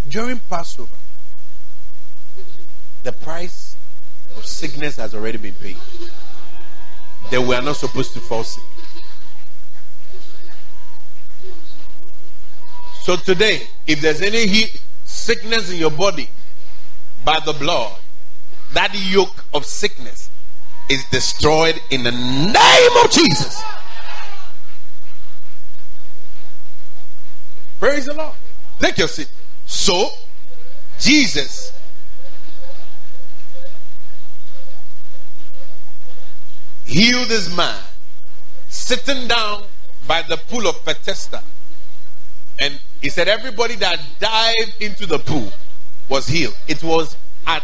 [0.10, 0.96] During Passover,
[3.04, 3.76] the price
[4.36, 5.78] of sickness has already been paid.
[7.32, 8.64] They were not supposed to fall sick.
[13.02, 16.30] So today, if there's any heat, sickness in your body
[17.24, 17.96] by the blood,
[18.76, 20.30] that yoke of sickness
[20.90, 23.62] is destroyed in the name of Jesus.
[27.80, 28.36] Praise the Lord.
[28.80, 29.32] Take your seat.
[29.66, 30.10] So,
[31.00, 31.74] Jesus
[36.86, 37.82] healed this man
[38.68, 39.64] sitting down
[40.08, 41.42] by the pool of Bethesda.
[42.60, 45.52] And he said, Everybody that dived into the pool
[46.10, 46.56] was healed.
[46.68, 47.64] It was at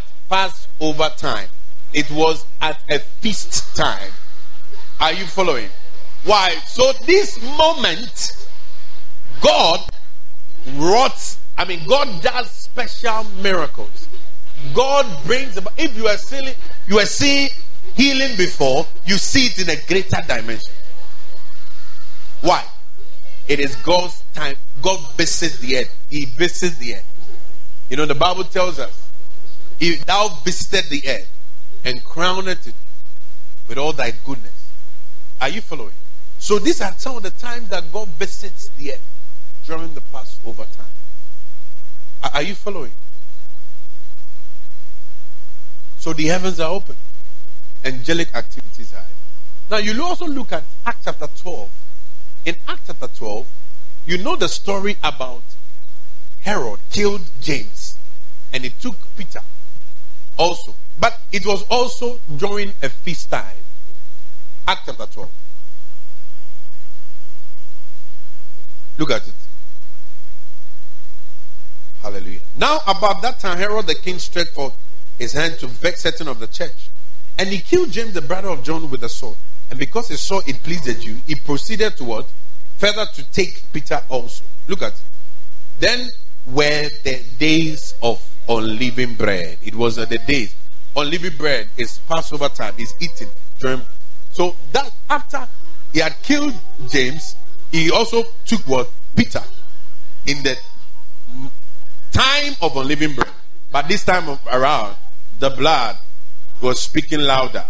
[0.82, 1.48] Passover time,
[1.94, 4.12] it was at a feast time.
[5.00, 5.70] Are you following?
[6.24, 6.56] Why?
[6.66, 8.48] So, this moment,
[9.42, 9.80] God
[10.74, 14.08] wrought, I mean, God does special miracles.
[14.74, 16.56] God brings about, if you are seeing,
[16.88, 17.50] you are seeing
[17.96, 20.74] healing before, you see it in a greater dimension.
[22.42, 22.66] Why?
[23.48, 24.56] It is God's time.
[24.82, 25.96] God visits the earth.
[26.10, 27.86] He visits the earth.
[27.90, 29.01] You know, the Bible tells us,
[29.90, 31.30] thou visited the earth
[31.84, 32.72] and crowned it
[33.68, 34.70] with all thy goodness.
[35.40, 35.94] Are you following?
[36.38, 39.02] So these are some of the times that God visits the earth
[39.66, 40.86] during the Passover time.
[42.34, 42.92] Are you following?
[45.98, 46.96] So the heavens are open.
[47.84, 49.04] Angelic activities are.
[49.70, 51.70] Now you also look at Act chapter 12.
[52.46, 53.48] In Act chapter 12,
[54.06, 55.44] you know the story about
[56.42, 57.96] Herod killed James
[58.54, 59.42] and he took Peter
[60.38, 60.74] also.
[61.00, 63.46] But it was also during a feast time.
[64.68, 65.30] Act chapter 12.
[68.98, 69.34] Look at it.
[72.02, 72.40] Hallelujah.
[72.56, 74.76] Now, about that time, Herod the king stretched forth
[75.18, 76.90] his hand to vex certain of the church.
[77.38, 79.38] And he killed James, the brother of John, with a sword.
[79.70, 82.30] And because he saw it pleased the Jew, he proceeded to what?
[82.78, 84.44] Further to take Peter also.
[84.68, 85.02] Look at it.
[85.80, 86.10] Then
[86.46, 88.20] were the days of
[88.58, 89.58] unleavened bread.
[89.62, 90.56] It was uh, the days.
[90.96, 93.28] Unleavened bread is Passover time, is eaten
[93.60, 93.82] during.
[94.32, 95.48] So that after
[95.94, 96.54] he had killed
[96.90, 97.36] James,
[97.72, 98.90] he also took what?
[99.16, 99.42] Peter.
[100.26, 100.58] In the
[102.12, 103.32] time of unleavened bread.
[103.72, 104.96] But this time around,
[105.40, 105.98] the blood
[106.62, 107.64] was speaking louder.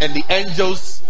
[0.00, 1.02] And the angels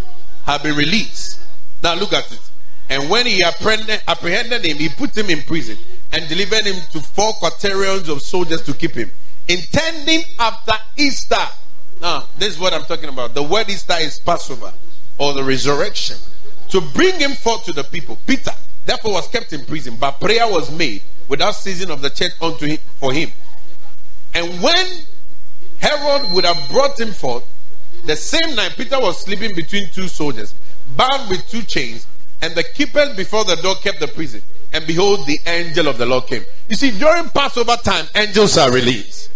[0.45, 1.41] have been released.
[1.83, 2.51] Now look at it.
[2.89, 5.79] And when he apprehended, apprehended him, he put him in prison
[6.13, 9.11] and delivered him to four quaternions of soldiers to keep him,
[9.49, 11.37] intending after Easter.
[12.01, 13.35] Now, this is what I'm talking about.
[13.35, 14.73] The word Easter is Passover
[15.19, 16.17] or the resurrection.
[16.71, 18.17] To bring him forth to the people.
[18.27, 18.53] Peter,
[18.87, 22.67] therefore, was kept in prison, but prayer was made without ceasing of the church unto
[22.67, 23.31] him for him.
[24.35, 24.87] And when
[25.79, 27.45] Herod would have brought him forth,
[28.05, 30.55] the same night Peter was sleeping between two soldiers,
[30.97, 32.07] bound with two chains,
[32.41, 34.43] and the keepers before the door kept the prison.
[34.73, 36.45] And behold, the angel of the Lord came.
[36.69, 39.31] You see, during Passover time, angels are released.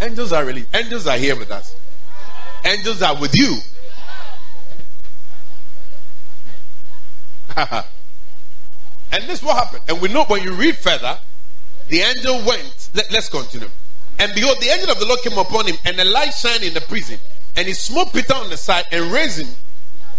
[0.00, 0.68] Angels are released.
[0.74, 1.76] Angels are here with us.
[2.64, 3.58] Angels are with you.
[7.56, 7.84] and
[9.26, 9.82] this what happened.
[9.88, 11.18] And we know when you read further,
[11.88, 12.90] the angel went.
[12.94, 13.68] Let, us continue.
[14.18, 16.72] And behold, the angel of the Lord came upon him, and a light shined in
[16.74, 17.18] the prison.
[17.56, 19.54] And he smote Peter on the side and raised him,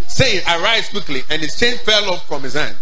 [0.08, 1.24] saying, Arise quickly.
[1.30, 2.76] And his chain fell off from his hand.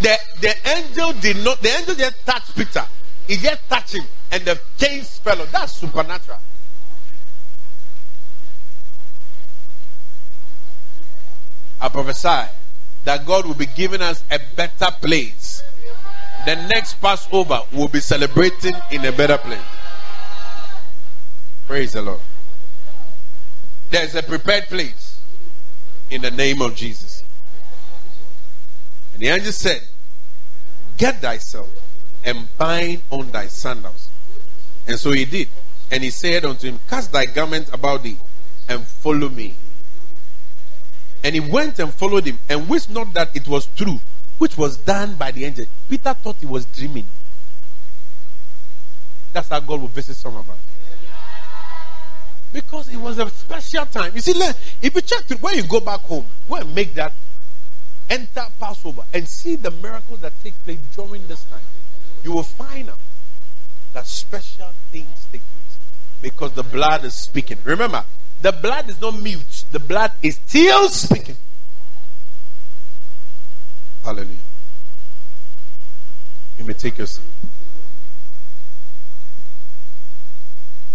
[0.00, 2.84] The, the angel did not, the angel just touched Peter.
[3.26, 5.52] He just touched him, and the chains fell off.
[5.52, 6.38] That's supernatural.
[11.80, 12.50] I prophesy
[13.04, 15.62] that God will be giving us a better place.
[16.44, 19.60] The next Passover will be celebrating in a better place.
[21.66, 22.20] Praise the Lord.
[23.90, 25.20] There's a prepared place
[26.10, 27.22] in the name of Jesus.
[29.14, 29.82] And the angel said,
[31.00, 31.66] Get thyself
[32.26, 34.08] and bind on thy sandals.
[34.86, 35.48] And so he did.
[35.90, 38.18] And he said unto him, Cast thy garment about thee
[38.68, 39.54] and follow me.
[41.24, 43.98] And he went and followed him and wished not that it was true,
[44.36, 45.64] which was done by the angel.
[45.88, 47.06] Peter thought he was dreaming.
[49.32, 50.58] That's how God will visit some of us.
[52.52, 54.12] Because it was a special time.
[54.14, 54.38] You see,
[54.82, 57.14] if you check when you go back home, go and make that
[58.10, 61.60] enter Passover and see the miracles that take place during this time,
[62.22, 62.98] you will find out
[63.94, 65.78] that special things take place
[66.20, 67.56] because the blood is speaking.
[67.64, 68.04] Remember,
[68.42, 71.36] the blood is not mute, the blood is still speaking.
[74.04, 74.36] Hallelujah.
[76.58, 77.24] You may take your seat.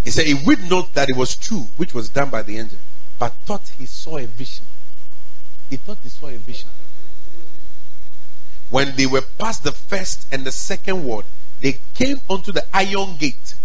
[0.04, 2.78] He said he would note that it was true, which was done by the angel,
[3.18, 4.66] but thought he saw a vision.
[5.70, 6.70] He thought he saw a vision.
[8.70, 11.26] When they were past the first and the second ward,
[11.62, 13.56] they came unto the iron gate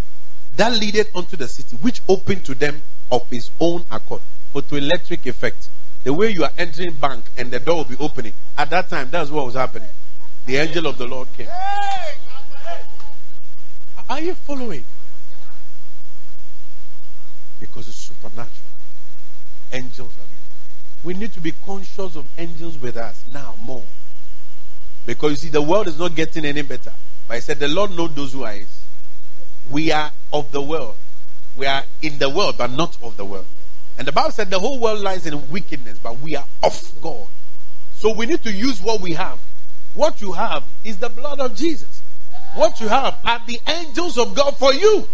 [0.57, 4.20] that leaded unto the city, which opened to them of his own accord.
[4.55, 5.68] Photoelectric effect.
[6.05, 8.32] The way you are entering bank and the door will be opening.
[8.57, 9.88] At that time, that's what was happening.
[10.46, 11.48] The angel of the Lord came.
[14.09, 14.84] Are you following?
[17.61, 18.51] Because it's supernatural.
[19.72, 21.05] Angels are there.
[21.05, 23.84] We need to be conscious of angels with us now more.
[25.07, 26.92] Because you see, the world is not getting any better.
[27.26, 28.80] But I said, the Lord knows those who are his.
[29.70, 30.96] We are of the world.
[31.57, 33.46] We are in the world, but not of the world.
[33.98, 37.26] And the Bible said the whole world lies in wickedness, but we are of God.
[37.94, 39.38] So we need to use what we have.
[39.94, 42.03] What you have is the blood of Jesus.
[42.55, 45.07] What you have are the angels of God for you.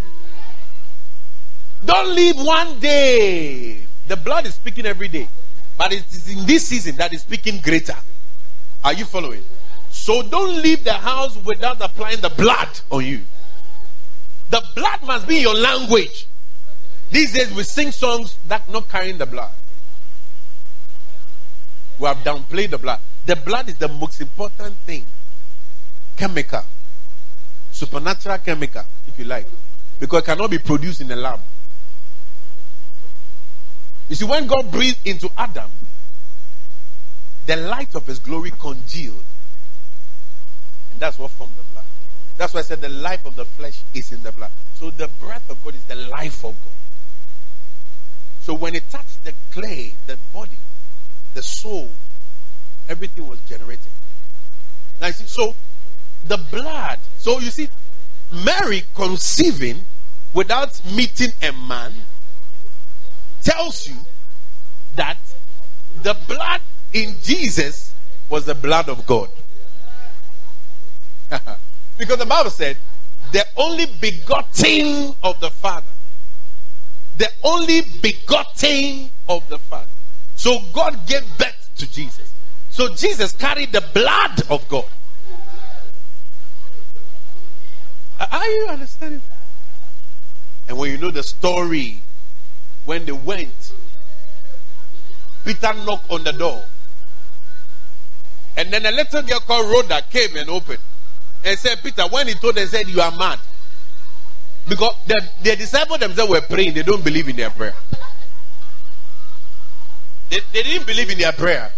[1.84, 3.78] Don't leave one day.
[4.08, 5.28] The blood is speaking every day.
[5.76, 7.96] But it is in this season that is speaking greater.
[8.84, 9.42] Are you following?
[10.06, 13.22] So don't leave the house without applying the blood on you.
[14.50, 16.28] The blood must be your language.
[17.10, 19.50] These days we sing songs that not carrying the blood.
[21.98, 23.00] We have downplayed the blood.
[23.26, 25.04] The blood is the most important thing.
[26.16, 26.62] Chemical.
[27.72, 29.48] Supernatural chemical, if you like.
[29.98, 31.40] Because it cannot be produced in a lab.
[34.08, 35.72] You see, when God breathed into Adam,
[37.46, 39.24] the light of his glory congealed.
[40.98, 41.84] That's what formed the blood.
[42.36, 44.50] That's why I said the life of the flesh is in the blood.
[44.74, 46.72] So the breath of God is the life of God.
[48.42, 50.58] So when it touched the clay, the body,
[51.34, 51.88] the soul,
[52.88, 53.88] everything was generated.
[55.00, 55.54] Now you see, so
[56.24, 56.98] the blood.
[57.18, 57.68] So you see,
[58.32, 59.86] Mary conceiving
[60.32, 61.92] without meeting a man
[63.42, 63.96] tells you
[64.94, 65.18] that
[66.02, 66.60] the blood
[66.92, 67.94] in Jesus
[68.28, 69.30] was the blood of God.
[71.98, 72.76] because the Bible said,
[73.32, 75.86] the only begotten of the Father.
[77.18, 79.90] The only begotten of the Father.
[80.36, 82.32] So God gave birth to Jesus.
[82.70, 84.84] So Jesus carried the blood of God.
[88.20, 89.22] Are you understanding?
[90.68, 92.00] And when you know the story,
[92.84, 93.72] when they went,
[95.44, 96.64] Peter knocked on the door.
[98.56, 100.80] And then a little girl called Rhoda came and opened
[101.44, 103.38] and said, Peter, when he told them, said, You are mad.
[104.68, 107.74] Because the, the disciples themselves were praying, they don't believe in their prayer.
[110.28, 111.72] They, they didn't believe in their prayer.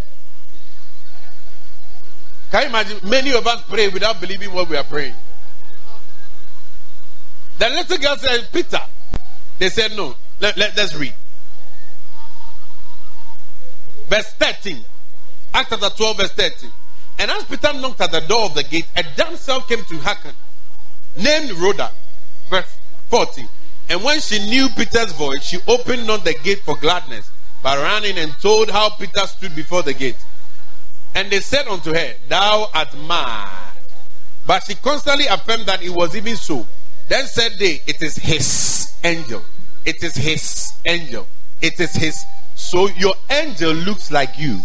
[2.50, 2.98] Can you imagine?
[3.08, 5.14] Many of us pray without believing what we are praying.
[7.58, 8.80] The little girl said, Peter.
[9.58, 10.14] They said, No.
[10.40, 11.14] Let, let, us read.
[14.08, 14.84] Verse 13.
[15.52, 16.70] Acts chapter 12, verse 13.
[17.18, 20.32] And as Peter knocked at the door of the gate, a damsel came to hearken,
[21.16, 21.90] named Rhoda.
[22.48, 23.46] Verse 40.
[23.88, 27.30] And when she knew Peter's voice, she opened not the gate for gladness,
[27.62, 30.16] but ran in and told how Peter stood before the gate.
[31.14, 33.72] And they said unto her, Thou art mad.
[34.46, 36.66] But she constantly affirmed that it was even so.
[37.08, 39.42] Then said they, It is his angel.
[39.84, 41.26] It is his angel.
[41.60, 42.24] It is his.
[42.54, 44.60] So your angel looks like you.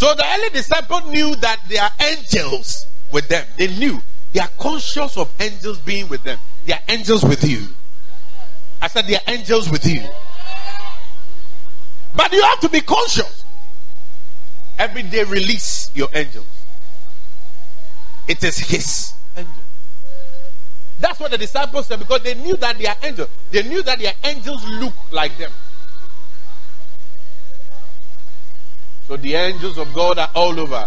[0.00, 3.44] So the early disciple knew that there are angels with them.
[3.58, 4.00] They knew.
[4.32, 6.38] They are conscious of angels being with them.
[6.64, 7.66] They are angels with you.
[8.80, 10.02] I said, They are angels with you.
[12.16, 13.44] But you have to be conscious.
[14.78, 16.48] Every day, release your angels.
[18.26, 19.52] It is His angel.
[20.98, 23.28] That's what the disciples said because they knew that they are angels.
[23.50, 25.52] They knew that their angels look like them.
[29.10, 30.86] So the angels of God are all over.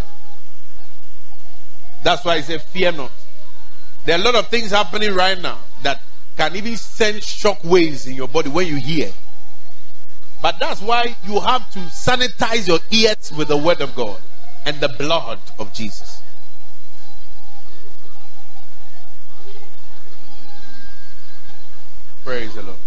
[2.03, 3.11] That's why I say, Fear not.
[4.05, 6.01] There are a lot of things happening right now that
[6.37, 9.11] can even send shock waves in your body when you hear.
[10.41, 14.21] But that's why you have to sanitize your ears with the word of God
[14.65, 16.21] and the blood of Jesus.
[22.23, 22.77] Praise the Lord.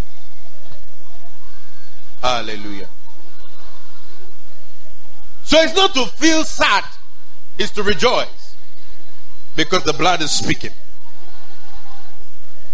[2.22, 2.88] Hallelujah.
[5.46, 6.84] So it's not to feel sad,
[7.56, 8.56] it's to rejoice.
[9.54, 10.72] Because the blood is speaking.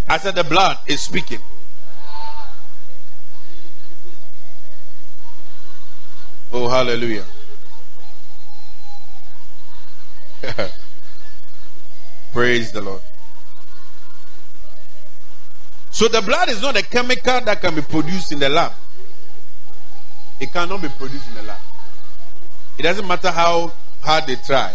[0.09, 1.41] I said the blood is speaking.
[6.51, 7.27] Oh, hallelujah.
[12.33, 13.03] Praise the Lord.
[15.91, 18.73] So the blood is not a chemical that can be produced in the lab.
[20.41, 21.61] It cannot be produced in the lab.
[22.79, 24.75] It doesn't matter how hard they try,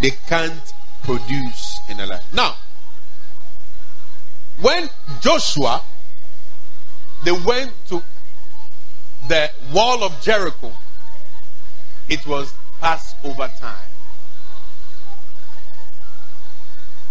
[0.00, 2.24] they can't produce in a life.
[2.32, 2.56] Now,
[4.60, 4.90] when
[5.20, 5.82] Joshua
[7.24, 8.02] they went to
[9.26, 10.72] the wall of Jericho,
[12.08, 13.90] it was Passover time.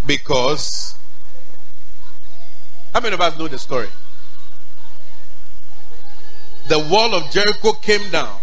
[0.06, 0.96] Because
[2.94, 3.90] how many of us know the story?
[6.70, 8.40] The wall of Jericho came down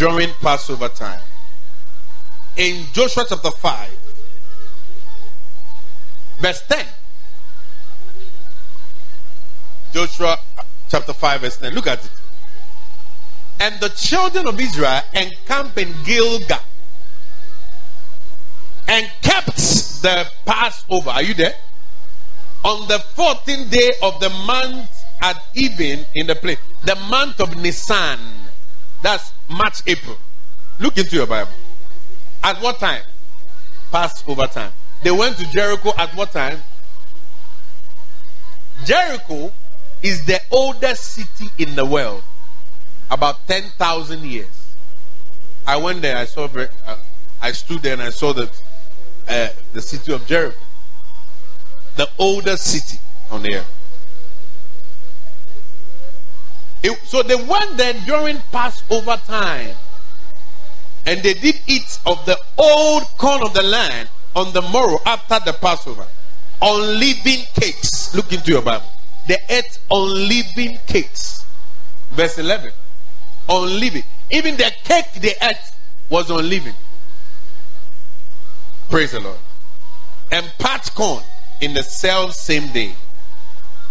[0.00, 1.20] during Passover time.
[2.56, 3.90] In Joshua chapter 5,
[6.38, 6.86] verse 10.
[9.92, 10.38] Joshua
[10.88, 11.74] chapter 5, verse 10.
[11.74, 12.10] Look at it.
[13.60, 16.60] And the children of Israel encamped in Gilgal
[18.88, 19.56] and kept
[20.00, 21.10] the Passover.
[21.10, 21.52] Are you there?
[22.64, 27.54] On the 14th day of the month at even in the place, the month of
[27.60, 28.39] Nisan.
[29.02, 30.16] That's March, April.
[30.78, 31.52] Look into your Bible.
[32.42, 33.02] At what time?
[33.90, 34.72] Passover time.
[35.02, 36.62] They went to Jericho at what time?
[38.84, 39.52] Jericho
[40.02, 42.22] is the oldest city in the world.
[43.10, 44.74] About 10,000 years.
[45.66, 46.96] I went there, I saw, uh,
[47.42, 48.62] I stood there and I saw that
[49.28, 50.56] uh, the city of Jericho.
[51.96, 52.98] The oldest city
[53.30, 53.79] on the earth.
[56.82, 59.74] It, so they went there during Passover time.
[61.06, 65.38] And they did eat of the old corn of the land on the morrow after
[65.44, 66.06] the Passover.
[66.62, 68.14] Unleavened cakes.
[68.14, 68.86] Look into your Bible.
[69.26, 71.44] They ate unleavened cakes.
[72.10, 72.72] Verse 11.
[73.48, 74.04] Unleavened.
[74.30, 75.56] Even the cake they ate
[76.08, 76.76] was unleavened.
[78.90, 79.38] Praise the Lord.
[80.30, 81.22] And pat corn
[81.60, 82.94] in the self same day.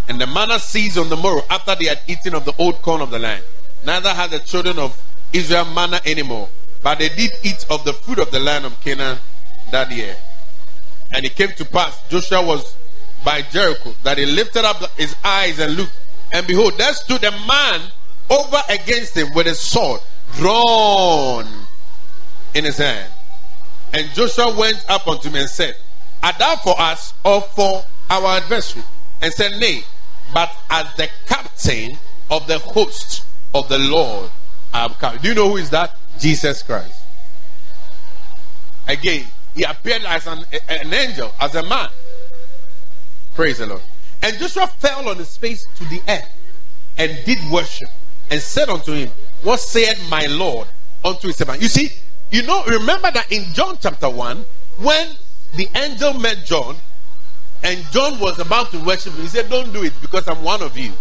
[0.09, 3.01] And the manna ceased on the morrow after they had eaten of the old corn
[3.01, 3.43] of the land.
[3.85, 4.99] Neither had the children of
[5.31, 6.49] Israel manna anymore,
[6.81, 9.19] but they did eat of the fruit of the land of Canaan
[9.71, 10.17] that year.
[11.11, 12.75] And it came to pass, Joshua was
[13.23, 15.97] by Jericho, that he lifted up his eyes and looked,
[16.33, 17.81] and behold, there stood a man
[18.29, 20.01] over against him with a sword
[20.33, 21.47] drawn
[22.53, 23.11] in his hand.
[23.93, 25.75] And Joshua went up unto him and said,
[26.21, 28.83] Art thou for us or for our adversary?
[29.21, 29.83] And said, Nay,
[30.33, 31.97] but as the captain
[32.29, 33.23] of the host
[33.53, 34.29] of the Lord
[34.73, 35.17] I am come.
[35.17, 35.95] Do you know who is that?
[36.19, 37.03] Jesus Christ.
[38.87, 39.25] Again,
[39.55, 41.89] he appeared as an, an angel, as a man.
[43.33, 43.81] Praise the Lord.
[44.21, 46.29] And Joshua fell on his face to the earth
[46.97, 47.89] and did worship
[48.29, 49.09] and said unto him,
[49.43, 50.67] What said my Lord
[51.03, 51.61] unto his servant?
[51.61, 51.91] You see,
[52.31, 54.45] you know, remember that in John chapter 1,
[54.79, 55.15] when
[55.55, 56.75] the angel met John,
[57.63, 59.21] and John was about to worship him.
[59.21, 60.93] He said, Don't do it because I'm one of you.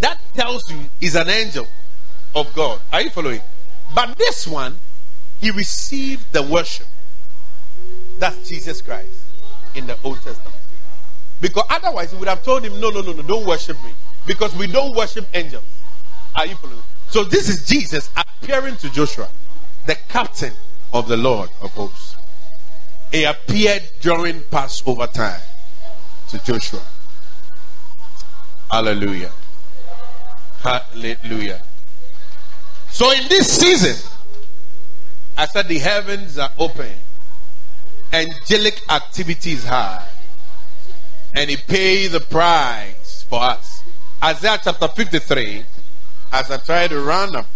[0.00, 1.66] That tells you he's an angel
[2.34, 2.80] of God.
[2.92, 3.40] Are you following?
[3.94, 4.78] But this one,
[5.40, 6.86] he received the worship.
[8.18, 9.08] That's Jesus Christ
[9.74, 10.56] in the Old Testament.
[11.40, 13.92] Because otherwise, he would have told him, No, no, no, no, don't worship me.
[14.26, 15.64] Because we don't worship angels.
[16.34, 16.82] Are you following?
[17.08, 19.28] So this is Jesus appearing to Joshua,
[19.86, 20.52] the captain
[20.92, 22.16] of the Lord of hosts.
[23.10, 25.40] He appeared during Passover time
[26.30, 26.80] to Joshua.
[28.70, 29.32] Hallelujah.
[30.60, 31.60] Hallelujah.
[32.90, 33.96] So in this season,
[35.36, 36.92] I said the heavens are open,
[38.12, 40.06] angelic activity is high,
[41.34, 43.82] and he paid the price for us.
[44.22, 45.64] Isaiah chapter 53,
[46.32, 47.46] as I try to run up.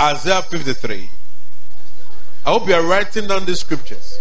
[0.00, 1.10] Isaiah 53.
[2.48, 4.20] I hope you are writing down the scriptures.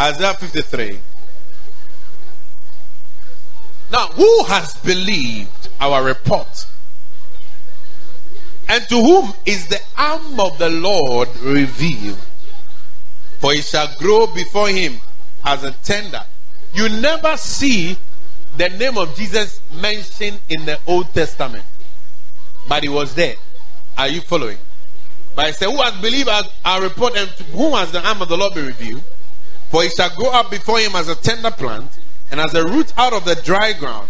[0.00, 0.98] Isaiah 53.
[3.92, 6.66] Now, who has believed our report?
[8.66, 12.18] And to whom is the arm of the Lord revealed?
[13.38, 14.96] For it shall grow before him
[15.44, 16.24] as a tender.
[16.72, 17.96] You never see
[18.56, 21.64] the name of Jesus mentioned in the Old Testament,
[22.66, 23.36] but he was there.
[23.96, 24.58] Are you following?
[25.34, 26.28] But I say, Who has believed
[26.64, 29.02] our, report, and whom has the arm of the Lord been revealed?
[29.70, 31.90] For he shall grow up before him as a tender plant,
[32.30, 34.08] and as a root out of the dry ground.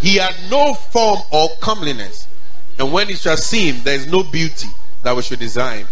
[0.00, 2.26] He had no form or comeliness,
[2.78, 4.68] and when you shall see him, there is no beauty
[5.02, 5.86] that we should desire.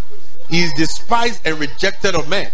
[0.48, 2.50] He is despised and rejected of men,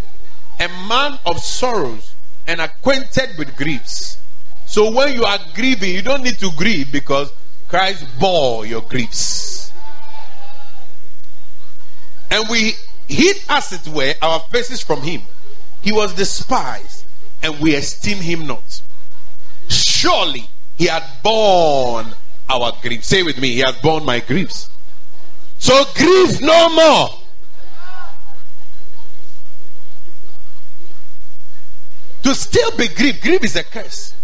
[0.60, 2.14] a man of sorrows
[2.46, 4.18] and acquainted with griefs.
[4.66, 7.32] So when you are grieving, you don't need to grieve because
[7.68, 9.49] Christ bore your griefs.
[12.30, 12.74] And we
[13.08, 15.22] hid, as it were, our faces from him.
[15.82, 17.04] He was despised,
[17.42, 18.82] and we esteem him not.
[19.68, 22.14] Surely he had borne
[22.48, 23.06] our griefs.
[23.06, 24.70] Say with me, He has borne my griefs.
[25.58, 27.08] So grieve no more.
[32.22, 34.14] To still be grieved, grief is a curse.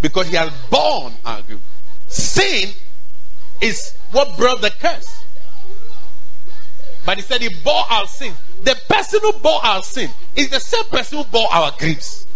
[0.00, 1.60] Because He has borne our grief.
[2.08, 2.70] Sin
[3.60, 5.17] is what brought the curse.
[7.08, 8.34] But He said He bore our sin.
[8.60, 12.26] The person who bore our sin is the same person who bore our griefs.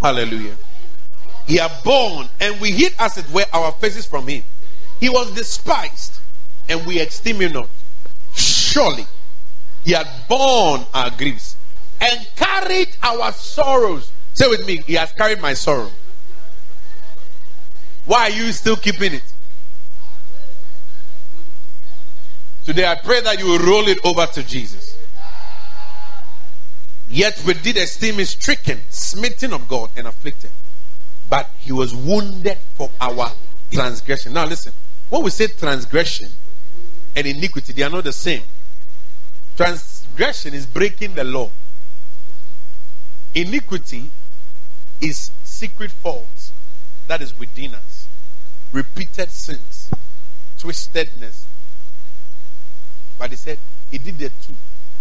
[0.00, 0.56] Hallelujah.
[1.46, 4.44] He had borne, and we hid as it were our faces from him.
[4.98, 6.14] He was despised,
[6.66, 7.68] and we esteem him not.
[8.32, 9.04] Surely
[9.84, 11.56] he had borne our griefs
[12.00, 14.10] and carried our sorrows.
[14.32, 15.90] Say with me, he has carried my sorrow.
[18.06, 19.33] Why are you still keeping it?
[22.64, 24.96] Today I pray that you will roll it over to Jesus.
[27.08, 30.50] Yet we did esteem him stricken, smitten of God, and afflicted
[31.28, 33.30] but he was wounded for our
[33.72, 34.32] transgression.
[34.32, 34.72] Now, listen.
[35.10, 36.28] When we say transgression
[37.14, 38.42] and iniquity, they are not the same.
[39.56, 41.50] Transgression is breaking the law,
[43.34, 44.10] iniquity
[45.00, 46.52] is secret faults
[47.06, 48.06] that is within us,
[48.72, 49.90] repeated sins,
[50.58, 51.43] twistedness.
[53.18, 53.58] But he said
[53.90, 54.54] he did the two.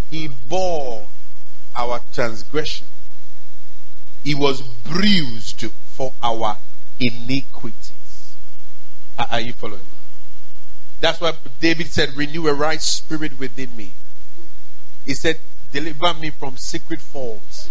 [0.09, 1.07] He bore
[1.75, 2.87] our transgression.
[4.23, 6.57] He was bruised for our
[6.99, 8.35] iniquities.
[9.17, 9.81] Are you following?
[10.99, 13.91] That's why David said, Renew a right spirit within me.
[15.05, 15.39] He said,
[15.71, 17.69] Deliver me from secret faults.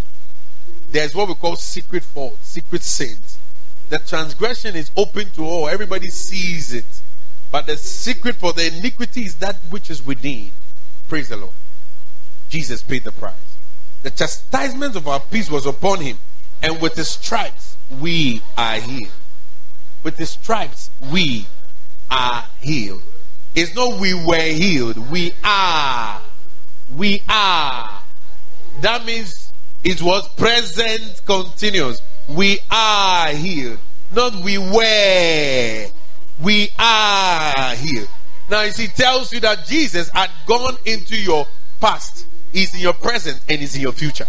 [0.90, 3.38] There's what we call secret faults, secret sins.
[3.88, 6.84] The transgression is open to all, everybody sees it.
[7.53, 10.50] But the secret for the iniquity is that which is within.
[11.07, 11.53] Praise the Lord.
[12.48, 13.34] Jesus paid the price.
[14.03, 16.18] The chastisement of our peace was upon him,
[16.62, 19.12] and with his stripes we are healed.
[20.03, 21.46] With the stripes, we
[22.11, 23.03] are healed.
[23.55, 26.20] It's not we were healed, we are.
[26.96, 28.03] We are.
[28.80, 29.53] That means
[29.84, 32.00] it was present continuous.
[32.28, 33.78] We are healed.
[34.11, 35.90] Not we were.
[36.41, 38.09] We are healed.
[38.51, 41.47] Now, see, tells you that Jesus had gone into your
[41.80, 44.26] past, He's in your present, and He's in your future.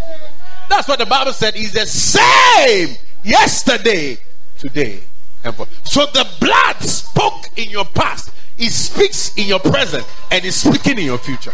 [0.70, 1.56] That's what the Bible said.
[1.56, 4.18] He's the same yesterday,
[4.58, 5.01] today,
[5.43, 5.68] and for.
[5.84, 10.99] So the blood spoke in your past, it speaks in your present, and it's speaking
[10.99, 11.54] in your future.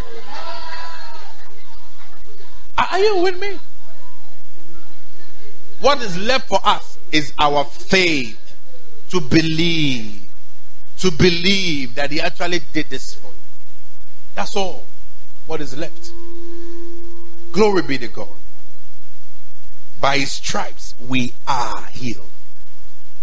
[2.77, 3.59] Are you with me?
[5.81, 8.37] What is left for us is our faith
[9.09, 10.28] to believe.
[10.99, 13.33] To believe that He actually did this for you.
[14.35, 14.85] That's all.
[15.47, 16.11] What is left?
[17.51, 18.29] Glory be to God.
[19.99, 22.29] By his stripes we are healed.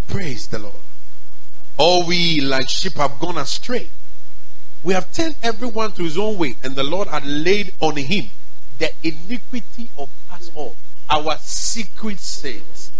[0.07, 0.75] Praise the Lord.
[1.77, 3.89] All we like sheep have gone astray.
[4.83, 8.29] We have turned everyone to his own way, and the Lord had laid on him
[8.77, 10.75] the iniquity of us all,
[11.09, 12.91] our secret sins.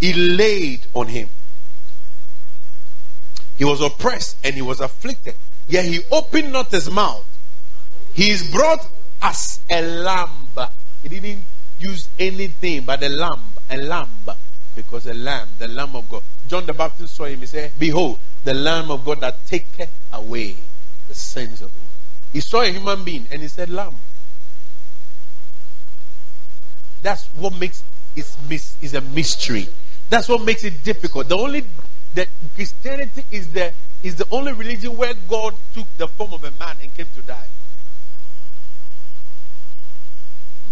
[0.00, 1.28] He laid on him.
[3.56, 5.34] He was oppressed and he was afflicted.
[5.68, 7.26] Yet he opened not his mouth.
[8.14, 8.88] He is brought
[9.22, 10.48] as a lamb.
[11.02, 11.44] He didn't
[11.78, 13.40] use anything but a lamb.
[13.70, 14.10] A lamb.
[14.74, 16.22] Because a lamb, the lamb of God.
[16.48, 17.40] John the Baptist saw him.
[17.40, 20.56] He said, Behold, the lamb of God that taketh away
[21.08, 21.90] the sins of the world.
[22.32, 23.96] He saw a human being and he said, Lamb.
[27.02, 27.82] That's what makes
[28.16, 28.24] it
[28.80, 29.68] is a mystery.
[30.08, 31.28] That's what makes it difficult.
[31.28, 31.64] The only
[32.16, 36.50] that Christianity is the is the only religion where God took the form of a
[36.58, 37.48] man and came to die.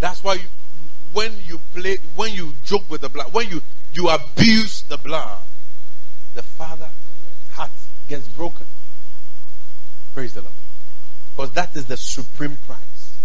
[0.00, 0.48] That's why you,
[1.12, 5.38] when you play, when you joke with the blood, when you you abuse the blood,
[6.34, 6.88] the Father
[7.52, 7.70] heart
[8.08, 8.66] gets broken.
[10.14, 10.54] Praise the Lord,
[11.34, 13.16] because that is the supreme price.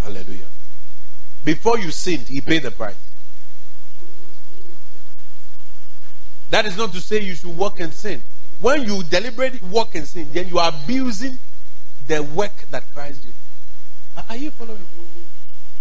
[0.00, 0.48] Hallelujah.
[1.44, 2.96] Before you sinned, He paid the price.
[6.50, 8.22] That is not to say you should walk in sin.
[8.60, 11.38] When you deliberately walk in sin, then you are abusing
[12.06, 13.32] the work that Christ did.
[14.28, 14.84] Are you following?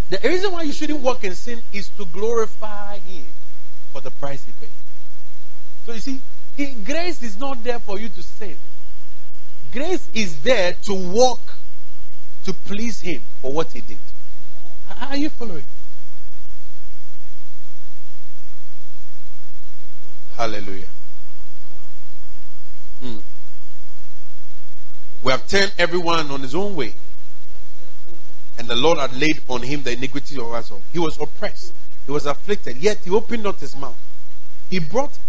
[0.10, 3.26] The reason why you shouldn't walk in sin is to glorify Him
[3.92, 4.70] for the price He paid.
[5.86, 6.22] So you see,
[6.86, 8.56] grace is not there for you to sin.
[9.72, 11.42] Grace is there to walk
[12.46, 13.98] to please Him for what He did.
[15.02, 15.66] Are you following?
[20.40, 20.88] Hallelujah.
[23.04, 23.18] Hmm.
[25.22, 26.94] We have turned everyone on his own way.
[28.58, 30.82] And the Lord had laid on him the iniquity of us all.
[30.94, 31.74] He was oppressed.
[32.06, 32.78] He was afflicted.
[32.78, 33.98] Yet he opened not his mouth.
[34.70, 35.20] He brought,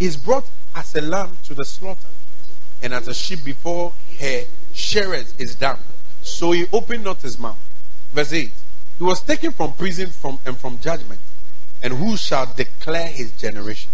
[0.00, 2.08] is brought as a lamb to the slaughter.
[2.82, 4.42] And as a sheep before her
[4.74, 5.78] shearers is dumb.
[6.22, 7.60] So he opened not his mouth.
[8.12, 8.52] Verse 8.
[8.98, 11.20] He was taken from prison from, and from judgment.
[11.80, 13.92] And who shall declare his generation?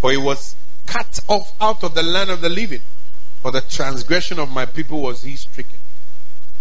[0.00, 2.80] For he was cut off out of the land of the living.
[3.42, 5.78] For the transgression of my people was he stricken.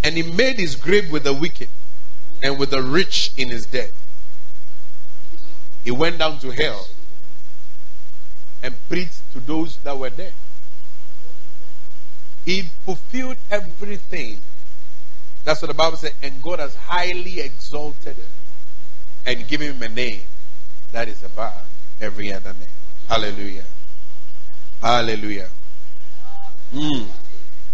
[0.04, 1.70] And he made his grave with the wicked
[2.42, 3.92] and with the rich in his death.
[5.84, 6.88] He went down to hell
[8.62, 10.32] and preached to those that were there.
[12.46, 14.40] He fulfilled everything.
[15.44, 16.14] That's what the Bible said.
[16.22, 18.26] And God has highly exalted him
[19.26, 20.22] and given him a name
[20.92, 21.66] that is above
[22.02, 22.79] every other name.
[23.10, 23.64] Hallelujah.
[24.82, 25.50] Hallelujah.
[26.72, 27.08] Mm.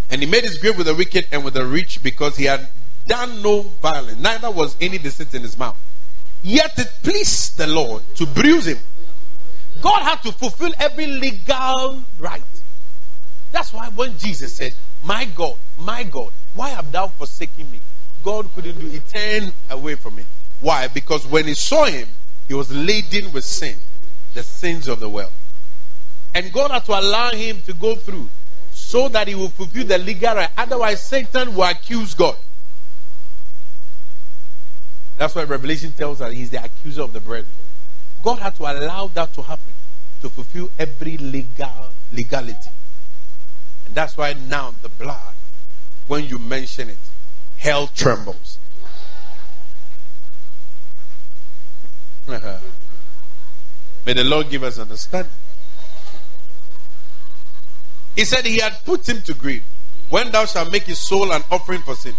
[0.08, 2.68] And he made his grave with the wicked and with the rich because he had
[3.06, 5.76] done no violence, neither was any deceit in his mouth.
[6.42, 8.78] Yet it pleased the Lord to bruise him.
[9.82, 12.42] God had to fulfill every legal right.
[13.52, 14.74] That's why when Jesus said,
[15.04, 17.80] My God, my God, why have thou forsaken me?
[18.24, 18.92] God couldn't do it.
[18.92, 20.26] He turned away from it.
[20.60, 20.88] Why?
[20.88, 22.08] Because when he saw him,
[22.48, 23.76] he was laden with sin
[24.36, 25.32] the sins of the world.
[26.34, 28.28] And God had to allow him to go through
[28.70, 30.50] so that he will fulfill the legal right.
[30.56, 32.36] Otherwise, Satan will accuse God.
[35.16, 37.54] That's why Revelation tells us that he's the accuser of the brethren.
[38.22, 39.72] God had to allow that to happen
[40.20, 42.70] to fulfill every legal legality.
[43.86, 45.34] And that's why now the blood,
[46.06, 46.98] when you mention it,
[47.56, 48.58] hell trembles.
[52.28, 52.58] Uh-huh.
[54.06, 55.32] May the Lord give us understanding.
[58.14, 59.64] He said he had put him to grief.
[60.08, 62.14] When thou shalt make his soul an offering for sin,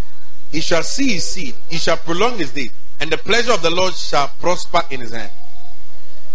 [0.52, 3.70] he shall see his seed, he shall prolong his days, and the pleasure of the
[3.70, 5.32] Lord shall prosper in his hand.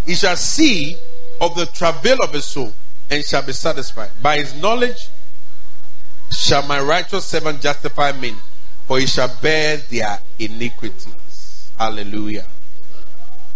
[0.07, 0.97] He shall see
[1.41, 2.73] of the travail of his soul,
[3.11, 4.11] and shall be satisfied.
[4.23, 5.09] By his knowledge
[6.31, 8.37] shall my righteous servant justify many,
[8.87, 11.71] for he shall bear their iniquities.
[11.79, 12.47] Hallelujah.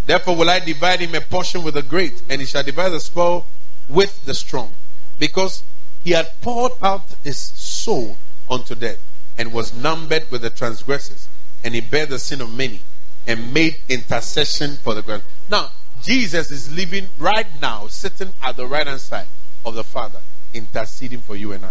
[0.06, 3.00] Therefore will I divide him a portion with the great, and he shall divide the
[3.00, 3.44] spoil
[3.88, 4.72] with the strong,
[5.18, 5.64] because
[6.04, 8.16] he had poured out his soul
[8.48, 8.98] unto death,
[9.36, 11.28] and was numbered with the transgressors,
[11.64, 12.80] and he bare the sin of many,
[13.26, 15.24] and made intercession for the grand.
[15.50, 19.26] Now, Jesus is living right now, sitting at the right hand side
[19.64, 20.20] of the Father,
[20.54, 21.70] interceding for you and I.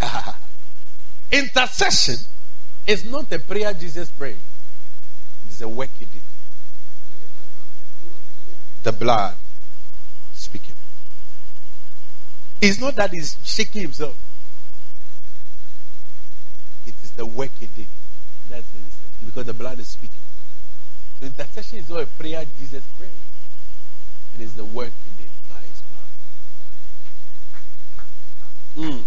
[1.32, 2.16] Intercession
[2.86, 4.36] it's not a prayer Jesus prayed,
[5.46, 6.20] it is a work he did.
[8.82, 9.36] The blood
[10.34, 10.74] speaking.
[12.60, 14.16] It's not that he's shaking himself,
[16.86, 17.86] it is the work he did.
[18.50, 19.24] That's it.
[19.24, 20.16] Because the blood is speaking.
[21.20, 23.10] The intercession is not a prayer Jesus prayed,
[24.34, 25.82] it is the work he did by his
[28.74, 28.92] blood.
[28.92, 29.02] Mm.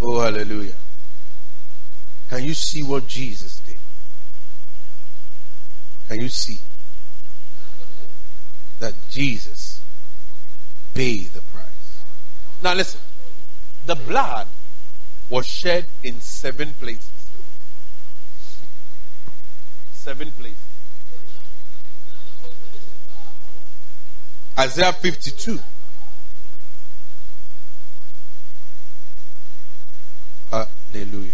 [0.00, 0.76] Oh, hallelujah.
[2.30, 3.76] Can you see what Jesus did?
[6.08, 6.58] Can you see?
[8.80, 9.80] that Jesus
[10.94, 12.02] paid the price.
[12.62, 13.00] Now listen,
[13.86, 14.48] the blood
[15.28, 17.10] was shed in seven places.
[19.92, 20.56] Seven places.
[24.58, 25.60] Isaiah 52.
[30.50, 31.30] Hallelujah.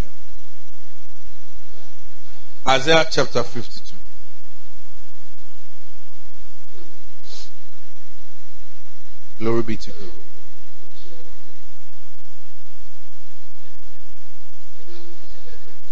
[2.68, 3.94] Isaiah chapter 52.
[9.38, 10.10] Glory be to God.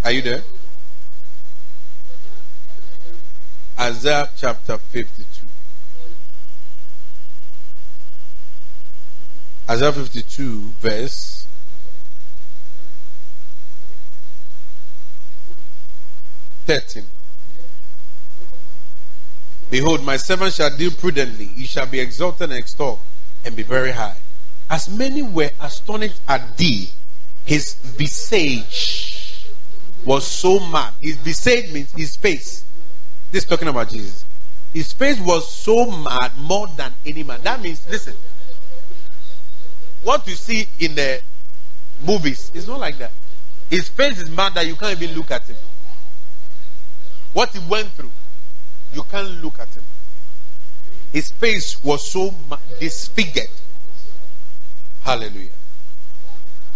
[0.02, 0.42] Are you there?
[3.78, 5.46] Isaiah chapter 52.
[9.70, 11.33] Isaiah 52, verse
[16.66, 17.04] 13.
[19.70, 23.00] Behold, my servant shall deal prudently, he shall be exalted and extolled,
[23.44, 24.16] and be very high.
[24.70, 26.90] As many were astonished at thee,
[27.44, 29.50] his visage
[30.04, 30.92] was so mad.
[31.00, 32.64] His visage means his face.
[33.30, 34.24] This talking about Jesus.
[34.72, 37.40] His face was so mad more than any man.
[37.42, 38.14] That means, listen,
[40.02, 41.20] what you see in the
[42.04, 43.12] movies is not like that.
[43.70, 45.56] His face is mad that you can't even look at him.
[47.34, 48.12] What he went through,
[48.94, 49.82] you can't look at him.
[51.12, 52.34] His face was so
[52.80, 53.50] disfigured.
[55.02, 55.50] Hallelujah.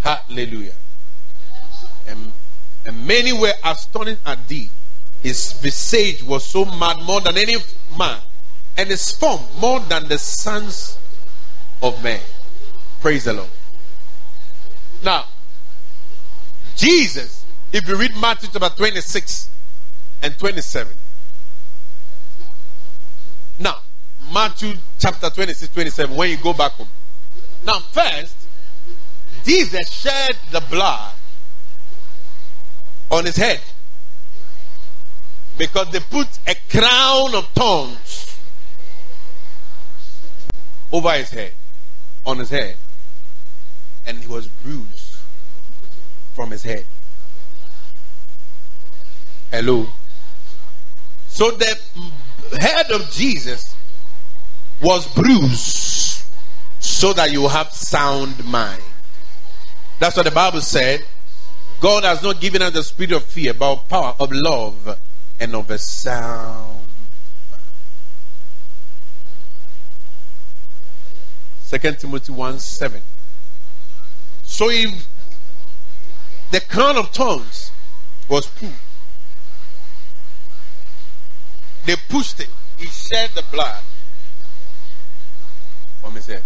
[0.03, 0.75] Hallelujah.
[2.09, 2.33] And,
[2.85, 4.69] and many were astonished at thee.
[5.23, 7.57] His visage was so mad more than any
[7.97, 8.21] man,
[8.77, 10.99] and his form more than the sons
[11.83, 12.21] of men.
[13.01, 13.49] Praise the Lord.
[15.03, 15.25] Now,
[16.77, 19.49] Jesus, if you read Matthew chapter 26,
[20.23, 20.93] and 27.
[23.59, 23.79] Now,
[24.33, 26.89] Matthew chapter 26, 27, when you go back home.
[27.65, 28.37] Now, first,
[29.45, 31.13] Jesus shed the blood
[33.11, 33.61] on his head
[35.57, 38.39] because they put a crown of thorns
[40.93, 41.53] over his head,
[42.25, 42.77] on his head,
[44.07, 45.17] and he was bruised
[46.35, 46.85] from his head.
[49.51, 49.87] Hello.
[51.39, 51.79] So the
[52.59, 53.77] head of Jesus
[54.83, 56.25] was bruised
[56.81, 58.83] so that you have sound mind.
[60.01, 61.05] That's what the Bible said.
[61.79, 64.99] God has not given us the spirit of fear, but power of love
[65.39, 66.89] and of a sound
[67.53, 67.63] mind.
[71.61, 73.01] Second Timothy 1 7.
[74.43, 75.07] So if
[76.51, 77.71] the crown of thorns
[78.29, 78.73] was put
[81.85, 82.49] they pushed it.
[82.77, 83.83] He shed the blood
[86.01, 86.43] from his head.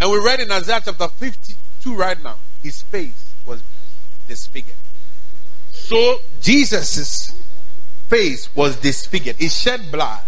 [0.00, 3.62] And we read in Isaiah chapter 52 right now, his face was
[4.28, 4.76] disfigured.
[5.70, 7.34] So Jesus'
[8.08, 9.36] face was disfigured.
[9.36, 10.20] He shed blood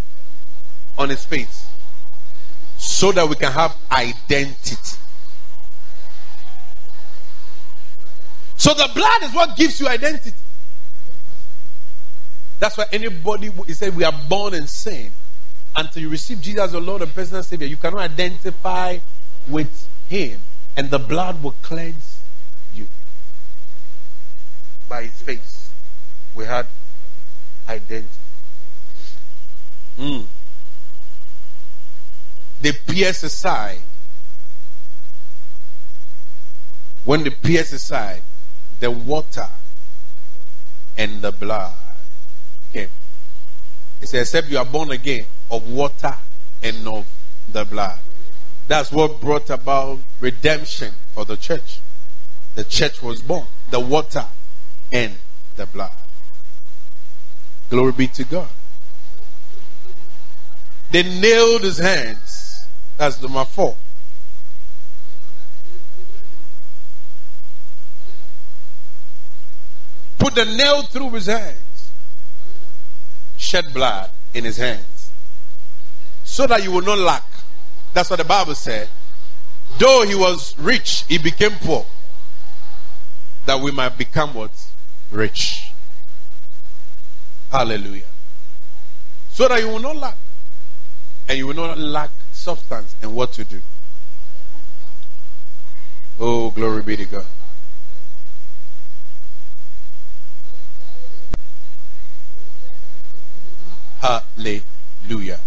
[0.96, 1.66] on his face
[2.76, 4.98] so that we can have identity.
[8.56, 10.32] So the blood is what gives you identity.
[12.58, 15.12] That's why anybody, he said, we are born in sin.
[15.76, 18.98] Until you receive Jesus your Lord and personal Savior, you cannot identify
[19.46, 20.40] with Him.
[20.76, 22.20] And the blood will cleanse
[22.74, 22.88] you.
[24.88, 25.70] By His face,
[26.34, 26.66] we had
[27.68, 28.08] identity.
[29.98, 30.24] Mm.
[32.60, 33.80] They pierce aside.
[37.04, 38.22] When they pierce aside,
[38.80, 39.48] the water
[40.96, 41.72] and the blood
[42.72, 42.88] came.
[44.00, 46.14] He said, Except you are born again of water
[46.62, 47.06] and of
[47.48, 47.98] the blood.
[48.66, 51.80] That's what brought about redemption for the church.
[52.54, 54.26] The church was born, the water
[54.92, 55.14] and
[55.56, 55.92] the blood.
[57.70, 58.48] Glory be to God.
[60.90, 62.66] They nailed his hands.
[62.96, 63.76] That's number four.
[70.18, 71.56] Put the nail through his hand
[73.48, 75.10] shed blood in his hands
[76.22, 77.24] so that you will not lack.
[77.94, 78.90] That's what the Bible said.
[79.78, 81.86] Though he was rich, he became poor
[83.46, 84.50] that we might become what?
[85.10, 85.72] Rich.
[87.50, 88.12] Hallelujah.
[89.30, 90.18] So that you will not lack.
[91.26, 93.62] And you will not lack substance and what to do.
[96.20, 97.24] Oh, glory be to God.
[104.00, 105.40] Hallelujah.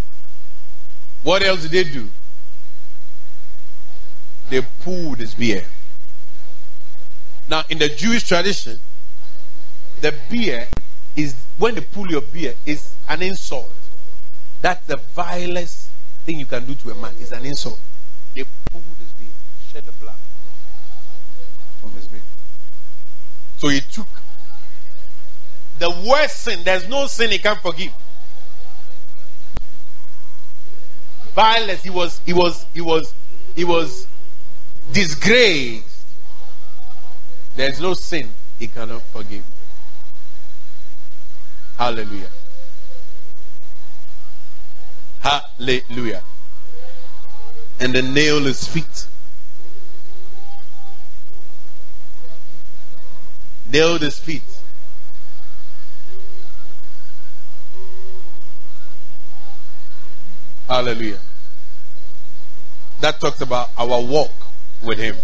[1.24, 2.10] What else did they do?
[4.50, 5.66] They pulled his beard.
[7.50, 8.80] Now, in the Jewish tradition,
[10.02, 10.68] the beard
[11.16, 13.74] is when they pull your beard is an insult.
[14.62, 15.90] That's the vilest
[16.26, 17.14] thing you can do to a man.
[17.20, 17.80] Is an insult.
[18.34, 19.32] They pulled his beard,
[19.72, 20.16] shed the blood
[21.80, 22.08] from his.
[23.58, 24.08] So he took
[25.78, 26.62] the worst sin.
[26.64, 27.94] There's no sin he can forgive.
[31.34, 31.84] Violence.
[31.84, 32.20] He was.
[32.26, 32.66] He was.
[32.74, 33.14] He was.
[33.56, 34.08] He was
[34.92, 36.06] disgraced.
[37.56, 38.30] There's no sin
[38.60, 39.46] he cannot forgive.
[41.78, 42.30] Hallelujah.
[45.20, 46.24] Hallelujah.
[47.80, 49.08] And the nail his feet.
[53.72, 54.51] Nailed his feet.
[60.68, 61.20] Hallelujah.
[63.02, 64.32] That talks about our walk
[64.82, 65.16] with him.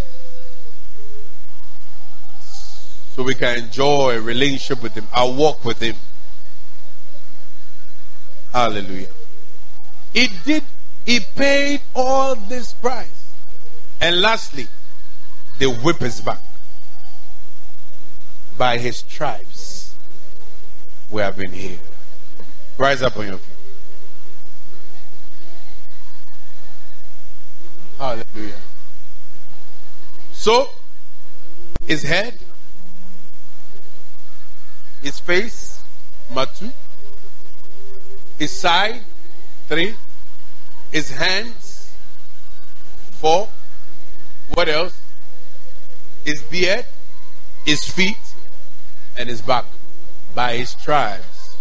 [3.14, 5.96] So we can enjoy a relationship with him, our walk with him.
[8.52, 9.08] Hallelujah.
[10.12, 10.64] He did,
[11.04, 13.32] he paid all this price.
[14.00, 14.68] And lastly,
[15.58, 16.40] they whip his back.
[18.56, 19.94] By his stripes,
[21.10, 21.78] we have been healed.
[22.76, 23.57] Rise up on your feet.
[27.98, 28.54] Hallelujah.
[30.30, 30.70] So,
[31.84, 32.38] his head,
[35.02, 35.82] his face,
[36.32, 36.72] Matu,
[38.38, 39.02] his side,
[39.66, 39.96] three,
[40.92, 41.92] his hands,
[43.10, 43.48] four,
[44.54, 45.00] what else?
[46.24, 46.86] His beard,
[47.64, 48.16] his feet,
[49.16, 49.64] and his back.
[50.36, 51.56] By his tribes,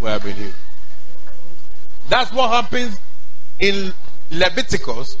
[0.00, 0.52] we have been.
[2.08, 2.96] That's what happens
[3.58, 3.92] in
[4.30, 5.16] Leviticus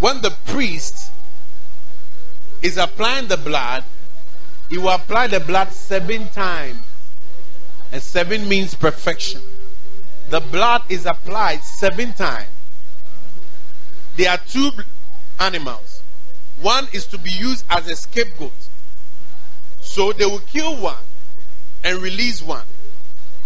[0.00, 1.10] when the priest
[2.60, 3.84] is applying the blood,
[4.68, 6.82] he will apply the blood seven times.
[7.92, 9.42] And seven means perfection
[10.32, 12.48] the blood is applied seven times.
[14.16, 14.70] There are two
[15.38, 16.02] animals.
[16.58, 18.54] One is to be used as a scapegoat.
[19.82, 21.04] So they will kill one
[21.84, 22.64] and release one.